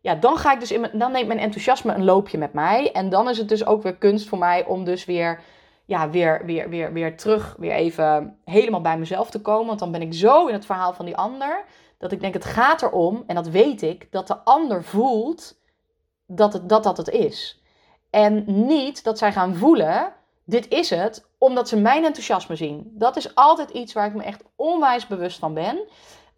ja, 0.00 0.14
dan 0.14 0.36
ga 0.36 0.52
ik 0.52 0.60
dus 0.60 0.72
in 0.72 0.90
dan 0.92 1.12
neemt 1.12 1.26
mijn 1.26 1.38
enthousiasme 1.38 1.94
een 1.94 2.04
loopje 2.04 2.38
met 2.38 2.52
mij. 2.52 2.92
En 2.92 3.08
dan 3.08 3.28
is 3.28 3.38
het 3.38 3.48
dus 3.48 3.66
ook 3.66 3.82
weer 3.82 3.96
kunst 3.96 4.28
voor 4.28 4.38
mij 4.38 4.64
om 4.64 4.84
dus 4.84 5.04
weer, 5.04 5.42
ja, 5.84 6.10
weer, 6.10 6.42
weer, 6.44 6.68
weer, 6.68 6.92
weer 6.92 7.16
terug, 7.16 7.54
weer 7.58 7.72
even 7.72 8.38
helemaal 8.44 8.80
bij 8.80 8.98
mezelf 8.98 9.30
te 9.30 9.40
komen. 9.40 9.66
Want 9.66 9.78
dan 9.78 9.92
ben 9.92 10.02
ik 10.02 10.14
zo 10.14 10.46
in 10.46 10.54
het 10.54 10.66
verhaal 10.66 10.92
van 10.92 11.04
die 11.04 11.16
ander, 11.16 11.64
dat 11.98 12.12
ik 12.12 12.20
denk, 12.20 12.34
het 12.34 12.44
gaat 12.44 12.82
erom, 12.82 13.24
en 13.26 13.34
dat 13.34 13.48
weet 13.48 13.82
ik, 13.82 14.12
dat 14.12 14.26
de 14.26 14.38
ander 14.38 14.84
voelt 14.84 15.60
dat 16.26 16.52
het, 16.52 16.68
dat, 16.68 16.82
dat 16.82 16.96
het 16.96 17.08
is. 17.08 17.60
En 18.10 18.44
niet 18.66 19.04
dat 19.04 19.18
zij 19.18 19.32
gaan 19.32 19.54
voelen, 19.54 20.12
dit 20.44 20.68
is 20.68 20.90
het, 20.90 21.26
omdat 21.38 21.68
ze 21.68 21.76
mijn 21.80 22.04
enthousiasme 22.04 22.56
zien. 22.56 22.92
Dat 22.94 23.16
is 23.16 23.34
altijd 23.34 23.70
iets 23.70 23.92
waar 23.92 24.06
ik 24.06 24.14
me 24.14 24.22
echt 24.22 24.42
onwijs 24.56 25.06
bewust 25.06 25.38
van 25.38 25.54
ben. 25.54 25.76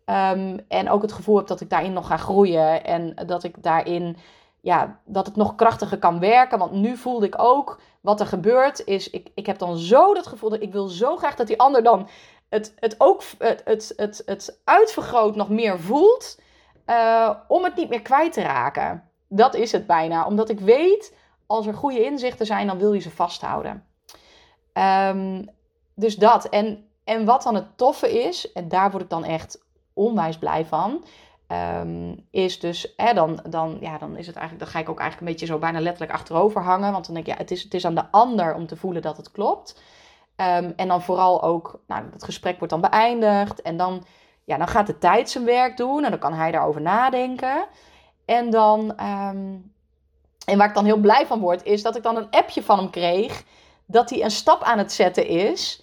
Um, 0.07 0.64
en 0.68 0.90
ook 0.90 1.02
het 1.02 1.12
gevoel 1.12 1.37
heb 1.37 1.46
dat 1.46 1.61
ik 1.61 1.70
daarin 1.70 1.92
nog 1.92 2.07
ga 2.07 2.16
groeien. 2.16 2.85
En 2.85 3.14
dat 3.26 3.44
ik 3.44 3.62
daarin 3.62 4.16
ja, 4.61 5.00
dat 5.04 5.26
het 5.26 5.37
nog 5.37 5.54
krachtiger 5.54 5.98
kan 5.98 6.20
werken. 6.20 6.59
Want 6.59 6.72
nu 6.72 6.96
voelde 6.96 7.26
ik 7.26 7.35
ook 7.38 7.81
wat 8.00 8.20
er 8.20 8.26
gebeurt 8.26 8.85
is, 8.85 9.11
ik, 9.11 9.31
ik 9.35 9.46
heb 9.46 9.59
dan 9.59 9.76
zo 9.76 10.14
dat 10.14 10.26
gevoel 10.26 10.50
dat 10.50 10.62
ik 10.62 10.72
wil 10.72 10.87
zo 10.87 11.16
graag 11.16 11.35
dat 11.35 11.46
die 11.46 11.61
ander 11.61 11.83
dan 11.83 12.09
het, 12.48 12.74
het 12.78 12.94
ook 12.98 13.22
het, 13.38 13.62
het, 13.64 13.92
het, 13.96 14.22
het 14.26 14.61
uitvergroot 14.64 15.37
nog 15.37 15.48
meer 15.48 15.81
voelt. 15.81 16.40
Uh, 16.87 17.31
om 17.48 17.64
het 17.64 17.74
niet 17.74 17.88
meer 17.88 18.02
kwijt 18.02 18.33
te 18.33 18.42
raken. 18.42 19.11
Dat 19.28 19.54
is 19.54 19.72
het 19.72 19.87
bijna. 19.87 20.26
Omdat 20.26 20.48
ik 20.48 20.61
weet, 20.61 21.14
als 21.49 21.67
er 21.67 21.75
goede 21.75 22.05
inzichten 22.05 22.47
zijn, 22.47 22.67
dan 22.67 22.79
wil 22.79 22.93
je 22.93 23.01
ze 23.01 23.11
vasthouden. 23.11 23.85
Um, 24.73 25.49
dus 25.95 26.17
dat. 26.17 26.49
En, 26.49 26.89
en 27.05 27.25
wat 27.25 27.43
dan 27.43 27.55
het 27.55 27.77
toffe 27.77 28.23
is, 28.27 28.53
en 28.53 28.69
daar 28.69 28.91
word 28.91 29.03
ik 29.03 29.11
dan 29.11 29.25
echt 29.25 29.65
onwijs 29.93 30.39
blij 30.39 30.67
van. 30.67 31.05
Um, 31.81 32.27
is 32.31 32.61
dus, 32.61 32.93
hè, 32.97 33.13
dan, 33.13 33.41
dan, 33.49 33.77
ja, 33.81 33.99
dan 33.99 34.17
is 34.17 34.27
het 34.27 34.37
eigenlijk, 34.37 34.65
dan 34.65 34.75
ga 34.75 34.79
ik 34.79 34.89
ook 34.89 35.01
eigenlijk 35.01 35.29
een 35.29 35.37
beetje 35.37 35.55
zo 35.55 35.61
bijna 35.61 35.81
letterlijk 35.81 36.13
achterover 36.13 36.63
hangen. 36.63 36.93
Want 36.93 37.07
dan 37.07 37.15
denk 37.15 37.27
ik, 37.27 37.33
ja, 37.33 37.39
het 37.39 37.51
is, 37.51 37.63
het 37.63 37.75
is 37.75 37.85
aan 37.85 37.95
de 37.95 38.11
ander 38.11 38.55
om 38.55 38.67
te 38.67 38.77
voelen 38.77 39.03
dat 39.03 39.17
het 39.17 39.31
klopt. 39.31 39.83
Um, 40.37 40.73
en 40.77 40.89
dan 40.89 41.03
vooral 41.03 41.43
ook, 41.43 41.81
nou, 41.87 42.05
het 42.13 42.25
gesprek 42.25 42.59
wordt 42.59 42.73
dan 42.73 42.91
beëindigd. 42.91 43.63
En 43.63 43.77
dan, 43.77 44.05
ja, 44.45 44.57
dan 44.57 44.69
gaat 44.69 44.87
de 44.87 44.99
tijd 44.99 45.31
zijn 45.31 45.45
werk 45.45 45.77
doen. 45.77 46.05
En 46.05 46.11
dan 46.11 46.21
kan 46.21 46.33
hij 46.33 46.51
daarover 46.51 46.81
nadenken. 46.81 47.67
En 48.25 48.51
dan, 48.51 48.95
en 50.49 50.59
waar 50.59 50.69
ik 50.69 50.75
dan 50.75 50.85
heel 50.85 50.97
blij 50.97 51.27
van 51.27 51.41
word, 51.41 51.65
is 51.65 51.83
dat 51.83 51.97
ik 51.97 52.03
dan 52.03 52.17
een 52.17 52.31
appje 52.31 52.63
van 52.63 52.79
hem 52.79 52.91
kreeg. 52.91 53.45
Dat 53.87 54.11
hij 54.11 54.23
een 54.23 54.31
stap 54.31 54.63
aan 54.63 54.79
het 54.79 54.93
zetten 54.93 55.27
is. 55.27 55.83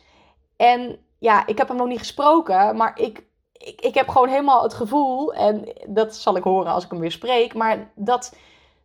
En 0.56 1.00
ja, 1.20 1.48
ik 1.48 1.58
heb 1.58 1.68
hem 1.68 1.78
nog 1.78 1.88
niet 1.88 2.00
gesproken, 2.00 2.76
maar 2.76 3.00
ik, 3.00 3.24
ik, 3.52 3.82
ik 3.82 3.94
heb 3.94 4.08
gewoon 4.08 4.28
helemaal 4.28 4.64
het 4.64 4.74
gevoel, 4.74 5.34
en 5.34 5.74
dat 5.88 6.16
zal 6.16 6.36
ik 6.36 6.44
horen 6.44 6.72
als 6.72 6.84
ik 6.84 6.92
hem 6.92 7.00
weer 7.00 7.12
spreek, 7.12 7.54
maar 7.54 7.92
dat 7.96 8.36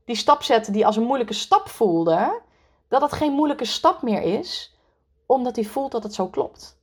die 0.05 0.17
stap 0.17 0.43
zetten 0.43 0.73
die 0.73 0.87
als 0.87 0.97
een 0.97 1.03
moeilijke 1.03 1.33
stap 1.33 1.69
voelde, 1.69 2.41
dat 2.89 3.01
dat 3.01 3.13
geen 3.13 3.33
moeilijke 3.33 3.65
stap 3.65 4.03
meer 4.03 4.23
is, 4.23 4.77
omdat 5.27 5.57
hij 5.57 5.65
voelt 5.65 5.93
dat 5.93 6.03
het 6.03 6.15
zo 6.15 6.29
klopt. 6.29 6.79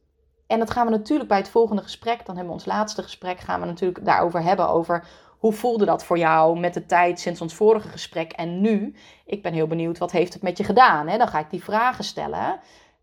En 0.48 0.60
dat 0.60 0.72
gaan 0.72 0.86
we 0.86 0.92
natuurlijk 0.92 1.30
bij 1.30 1.38
het 1.38 1.50
volgende 1.50 1.82
gesprek, 1.82 2.26
dan 2.26 2.36
hebben 2.36 2.46
we 2.46 2.60
ons 2.60 2.66
laatste 2.66 3.04
gesprek, 3.04 3.40
gaan 3.40 3.60
we 3.60 3.66
natuurlijk 3.66 4.06
daarover 4.06 4.44
hebben, 4.44 4.70
over 4.70 5.08
hoe 5.38 5.54
voelde 5.54 5.86
dat 5.86 6.04
voor 6.04 6.18
jou 6.18 6.60
met 6.60 6.74
de 6.74 6.86
tijd 6.86 7.20
sinds 7.20 7.42
ons 7.42 7.54
vorige 7.54 7.88
gesprek 7.88 8.32
en 8.32 8.62
nu? 8.62 8.96
Ik 9.26 9.42
ben 9.42 9.54
heel 9.54 9.68
benieuwd, 9.68 9.98
wat 9.98 10.12
heeft 10.12 10.34
het 10.34 10.42
met 10.42 10.58
je 10.58 10.64
gedaan? 10.64 11.08
Hè? 11.08 11.18
Dan 11.18 11.28
ga 11.28 11.40
ik 11.40 11.50
die 11.50 11.64
vragen 11.64 12.04
stellen. 12.04 12.60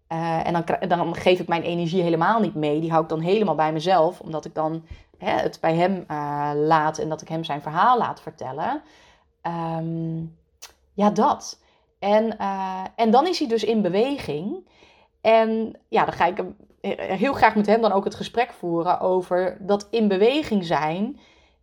Uh, 0.08 0.46
en 0.46 0.52
dan, 0.52 0.88
dan, 0.88 1.14
geef 1.14 1.40
ik 1.40 1.48
mijn 1.48 1.62
energie 1.62 2.02
helemaal 2.02 2.40
niet 2.40 2.54
mee. 2.54 2.80
Die 2.80 2.90
hou 2.90 3.02
ik 3.02 3.08
dan 3.08 3.20
helemaal 3.20 3.54
bij 3.54 3.72
mezelf, 3.72 4.20
omdat 4.20 4.44
ik 4.44 4.54
dan 4.54 4.84
hè, 5.18 5.30
het 5.30 5.58
bij 5.60 5.74
hem 5.74 6.04
uh, 6.10 6.50
laat 6.54 6.98
en 6.98 7.08
dat 7.08 7.22
ik 7.22 7.28
hem 7.28 7.44
zijn 7.44 7.62
verhaal 7.62 7.98
laat 7.98 8.20
vertellen. 8.20 8.82
Um, 9.42 10.36
ja, 10.92 11.10
dat. 11.10 11.60
En, 11.98 12.36
uh, 12.40 12.84
en 12.96 13.10
dan 13.10 13.26
is 13.26 13.38
hij 13.38 13.48
dus 13.48 13.64
in 13.64 13.82
beweging. 13.82 14.68
En 15.20 15.78
ja, 15.88 16.04
dan 16.04 16.14
ga 16.14 16.26
ik 16.26 16.44
heel 17.18 17.32
graag 17.32 17.54
met 17.54 17.66
hem 17.66 17.80
dan 17.80 17.92
ook 17.92 18.04
het 18.04 18.14
gesprek 18.14 18.52
voeren 18.52 19.00
over 19.00 19.56
dat 19.60 19.86
in 19.90 20.08
beweging 20.08 20.64
zijn. 20.64 21.18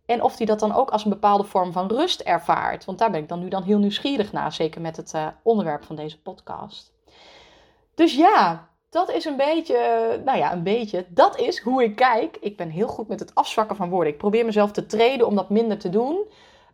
En 0.06 0.22
of 0.22 0.36
hij 0.36 0.46
dat 0.46 0.60
dan 0.60 0.74
ook 0.74 0.90
als 0.90 1.04
een 1.04 1.10
bepaalde 1.10 1.44
vorm 1.44 1.72
van 1.72 1.88
rust 1.88 2.20
ervaart. 2.20 2.84
Want 2.84 2.98
daar 2.98 3.10
ben 3.10 3.20
ik 3.20 3.28
dan 3.28 3.40
nu 3.40 3.48
dan 3.48 3.62
heel 3.62 3.78
nieuwsgierig 3.78 4.32
naar, 4.32 4.52
zeker 4.52 4.80
met 4.80 4.96
het 4.96 5.14
onderwerp 5.42 5.84
van 5.84 5.96
deze 5.96 6.22
podcast. 6.22 6.92
Dus 7.94 8.14
ja, 8.14 8.68
dat 8.90 9.10
is 9.10 9.24
een 9.24 9.36
beetje, 9.36 9.76
nou 10.24 10.38
ja, 10.38 10.52
een 10.52 10.62
beetje, 10.62 11.06
dat 11.08 11.38
is 11.38 11.60
hoe 11.60 11.82
ik 11.82 11.96
kijk. 11.96 12.36
Ik 12.40 12.56
ben 12.56 12.70
heel 12.70 12.88
goed 12.88 13.08
met 13.08 13.20
het 13.20 13.34
afzwakken 13.34 13.76
van 13.76 13.88
woorden. 13.88 14.12
Ik 14.12 14.18
probeer 14.18 14.44
mezelf 14.44 14.70
te 14.72 14.86
treden 14.86 15.26
om 15.26 15.34
dat 15.34 15.50
minder 15.50 15.78
te 15.78 15.88
doen. 15.88 16.24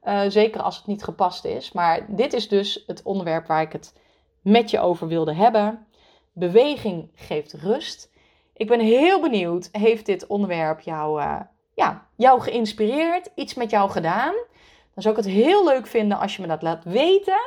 Uh, 0.05 0.21
zeker 0.29 0.63
als 0.63 0.77
het 0.77 0.87
niet 0.87 1.05
gepast 1.05 1.45
is. 1.45 1.73
Maar 1.73 2.07
dit 2.09 2.33
is 2.33 2.49
dus 2.49 2.85
het 2.87 3.03
onderwerp 3.03 3.47
waar 3.47 3.63
ik 3.63 3.73
het 3.73 3.95
met 4.43 4.71
je 4.71 4.81
over 4.81 5.09
wilde 5.09 5.35
hebben. 5.35 5.87
Beweging 6.33 7.11
geeft 7.15 7.53
rust. 7.53 8.11
Ik 8.55 8.67
ben 8.67 8.81
heel 8.81 9.21
benieuwd, 9.21 9.69
heeft 9.73 10.07
dit 10.07 10.27
onderwerp 10.27 10.81
jou, 10.81 11.23
ja, 11.75 12.08
jou 12.19 12.41
geïnspireerd? 12.41 13.31
Iets 13.35 13.55
met 13.55 13.71
jou 13.71 13.91
gedaan? 13.91 14.35
Dan 14.95 15.03
zou 15.03 15.19
ik 15.19 15.25
het 15.25 15.33
heel 15.35 15.65
leuk 15.65 15.87
vinden 15.87 16.19
als 16.19 16.37
je 16.37 16.43
me 16.43 16.49
dat 16.49 16.63
laat 16.63 16.85
weten. 16.85 17.41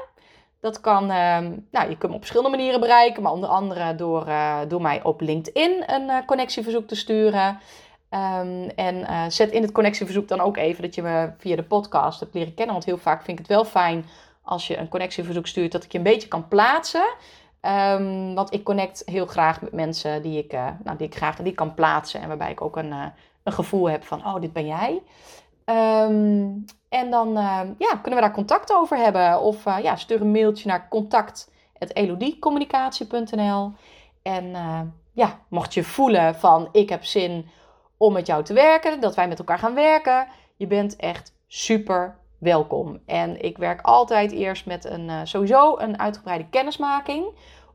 Dat 0.62 0.80
kan, 0.80 1.12
ehm, 1.12 1.52
nou, 1.72 1.90
je 1.90 1.98
kunt 1.98 2.12
me 2.12 2.14
op 2.14 2.20
verschillende 2.20 2.58
manieren 2.58 2.80
bereiken, 2.80 3.24
maar 3.24 3.32
onder 3.32 3.50
andere 3.50 3.96
door, 3.96 4.28
uh, 4.28 4.60
door 4.68 4.82
mij 4.82 5.04
op 5.04 5.22
LinkedIn 5.22 5.84
een 5.86 6.02
uh, 6.02 6.18
connectieverzoek 6.26 6.88
te 6.88 6.96
sturen. 6.96 7.60
Um, 8.10 8.70
en 8.76 8.96
uh, 8.96 9.24
zet 9.28 9.52
in 9.52 9.62
het 9.62 9.72
connectieverzoek 9.72 10.28
dan 10.28 10.40
ook 10.40 10.58
even 10.58 10.82
dat 10.82 10.96
je 10.96 11.02
me 11.02 11.32
via 11.38 11.56
de 11.56 11.64
podcast 11.64 12.20
hebt 12.20 12.34
leren 12.34 12.54
kennen. 12.54 12.74
Want 12.74 12.86
heel 12.86 12.98
vaak 12.98 13.24
vind 13.24 13.40
ik 13.40 13.46
het 13.46 13.56
wel 13.56 13.66
fijn 13.66 14.06
als 14.42 14.68
je 14.68 14.78
een 14.78 14.90
connectieverzoek 14.90 15.48
stuurt, 15.48 15.72
dat 15.72 15.84
ik 15.84 15.92
je 15.92 15.98
een 15.98 16.04
beetje 16.04 16.28
kan 16.28 16.48
plaatsen. 16.48 17.14
Um, 17.62 18.36
want 18.36 18.54
ik 18.54 18.64
connect 18.64 19.04
heel 19.06 19.26
graag 19.26 19.62
met 19.62 19.72
mensen 19.72 20.22
die 20.22 20.38
ik, 20.38 20.52
nou, 20.84 20.98
die 20.98 21.08
ik 21.08 21.16
graag 21.16 21.36
die 21.36 21.54
kan 21.54 21.74
plaatsen. 21.74 22.22
En 22.22 22.28
waarbij 22.28 22.52
ik 22.52 22.62
ook 22.62 22.78
een, 22.78 22.94
een 23.44 23.54
gevoel 23.54 23.90
heb 23.90 24.04
van, 24.04 24.26
oh, 24.26 24.42
dit 24.42 24.54
ben 24.54 24.66
jij. 24.66 25.02
Um, 25.66 26.66
en 26.90 27.10
dan 27.10 27.38
uh, 27.38 27.60
ja, 27.78 27.96
kunnen 28.02 28.20
we 28.20 28.26
daar 28.26 28.32
contact 28.32 28.74
over 28.74 28.98
hebben. 28.98 29.42
Of 29.42 29.66
uh, 29.66 29.78
ja, 29.82 29.96
stuur 29.96 30.22
een 30.22 30.32
mailtje 30.32 30.68
naar 30.68 30.88
contact.elodiecommunicatie.nl 30.90 33.72
En 34.22 34.46
uh, 34.46 34.80
ja, 35.14 35.40
mocht 35.48 35.74
je 35.74 35.84
voelen 35.84 36.36
van 36.36 36.70
ik 36.72 36.90
heb 36.90 37.04
zin 37.04 37.50
om 37.98 38.14
met 38.14 38.28
jou 38.28 38.44
te 38.44 38.54
werken, 38.54 39.00
dat 39.00 39.16
wij 39.16 39.28
met 39.28 39.40
elkaar 39.40 39.60
gaan 39.60 39.74
werken, 39.74 40.28
je 40.56 40.68
bent 40.68 40.96
echt 40.96 41.36
super 41.48 42.18
welkom. 42.38 43.00
En 43.06 43.42
ik 43.42 43.58
werk 43.58 43.82
altijd 43.82 44.32
eerst 44.32 44.66
met 44.66 44.86
een 44.86 45.28
sowieso 45.28 45.78
een 45.78 46.00
uitgebreide 46.00 46.50
kennismaking, 46.50 47.26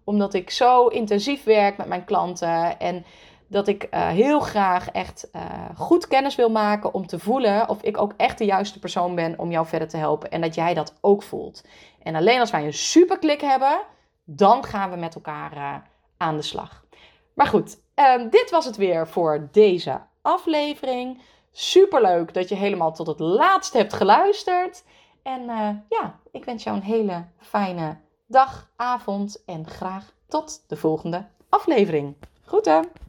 omdat 0.05 0.35
ik 0.35 0.51
zo 0.51 0.87
intensief 0.87 1.45
werk 1.45 1.77
met 1.77 1.87
mijn 1.87 2.05
klanten 2.05 2.79
en 2.79 3.05
dat 3.49 3.69
ik 3.69 3.89
uh, 3.91 4.09
heel 4.09 4.41
graag 4.41 4.91
echt 4.91 5.29
uh, 5.33 5.43
goed 5.77 6.09
kennis 6.09 6.35
wil 6.35 6.51
maken 6.51 6.95
om 6.95 7.07
te 7.07 7.19
voelen 7.19 7.69
of 7.69 7.83
ik 7.83 7.99
ook 7.99 8.13
echt 8.17 8.39
de 8.39 8.45
juiste 8.45 8.79
persoon 8.79 9.15
ben 9.15 9.39
om 9.39 9.51
jou 9.51 9.67
verder 9.67 9.89
te 9.89 9.97
helpen 9.97 10.31
en 10.31 10.41
dat 10.41 10.55
jij 10.55 10.75
dat 10.75 10.95
ook 11.01 11.23
voelt. 11.23 11.65
En 12.03 12.15
alleen 12.15 12.41
als 12.41 12.51
wij 12.51 12.65
een 12.65 12.73
super 12.73 13.19
klik 13.19 13.41
hebben, 13.41 13.79
dan 14.25 14.65
gaan 14.65 14.91
we 14.91 14.97
met 14.97 15.15
elkaar 15.15 15.57
uh, 15.57 15.75
aan 16.17 16.37
de 16.37 16.43
slag. 16.43 16.85
Maar 17.35 17.47
goed, 17.47 17.79
ehm, 17.95 18.29
dit 18.29 18.51
was 18.51 18.65
het 18.65 18.77
weer 18.77 19.09
voor 19.09 19.49
deze 19.53 20.01
aflevering. 20.23 21.23
Super 21.53 22.03
leuk 22.03 22.35
dat 22.35 22.49
je 22.49 22.55
helemaal 22.55 22.93
tot 22.93 23.07
het 23.07 23.21
laatste 23.21 23.79
hebt 23.79 23.93
geluisterd. 23.93 24.85
En 25.23 25.45
ja, 25.89 26.19
ik 26.31 26.45
wens 26.45 26.65
jou 26.65 26.77
een 26.77 26.83
hele 26.83 27.25
fijne 27.39 27.97
dag, 28.27 28.71
avond 28.77 29.43
en 29.45 29.67
graag 29.67 30.13
tot 30.29 30.65
de 30.67 30.77
volgende 30.77 31.27
aflevering. 31.49 32.17
Groeten! 32.45 33.06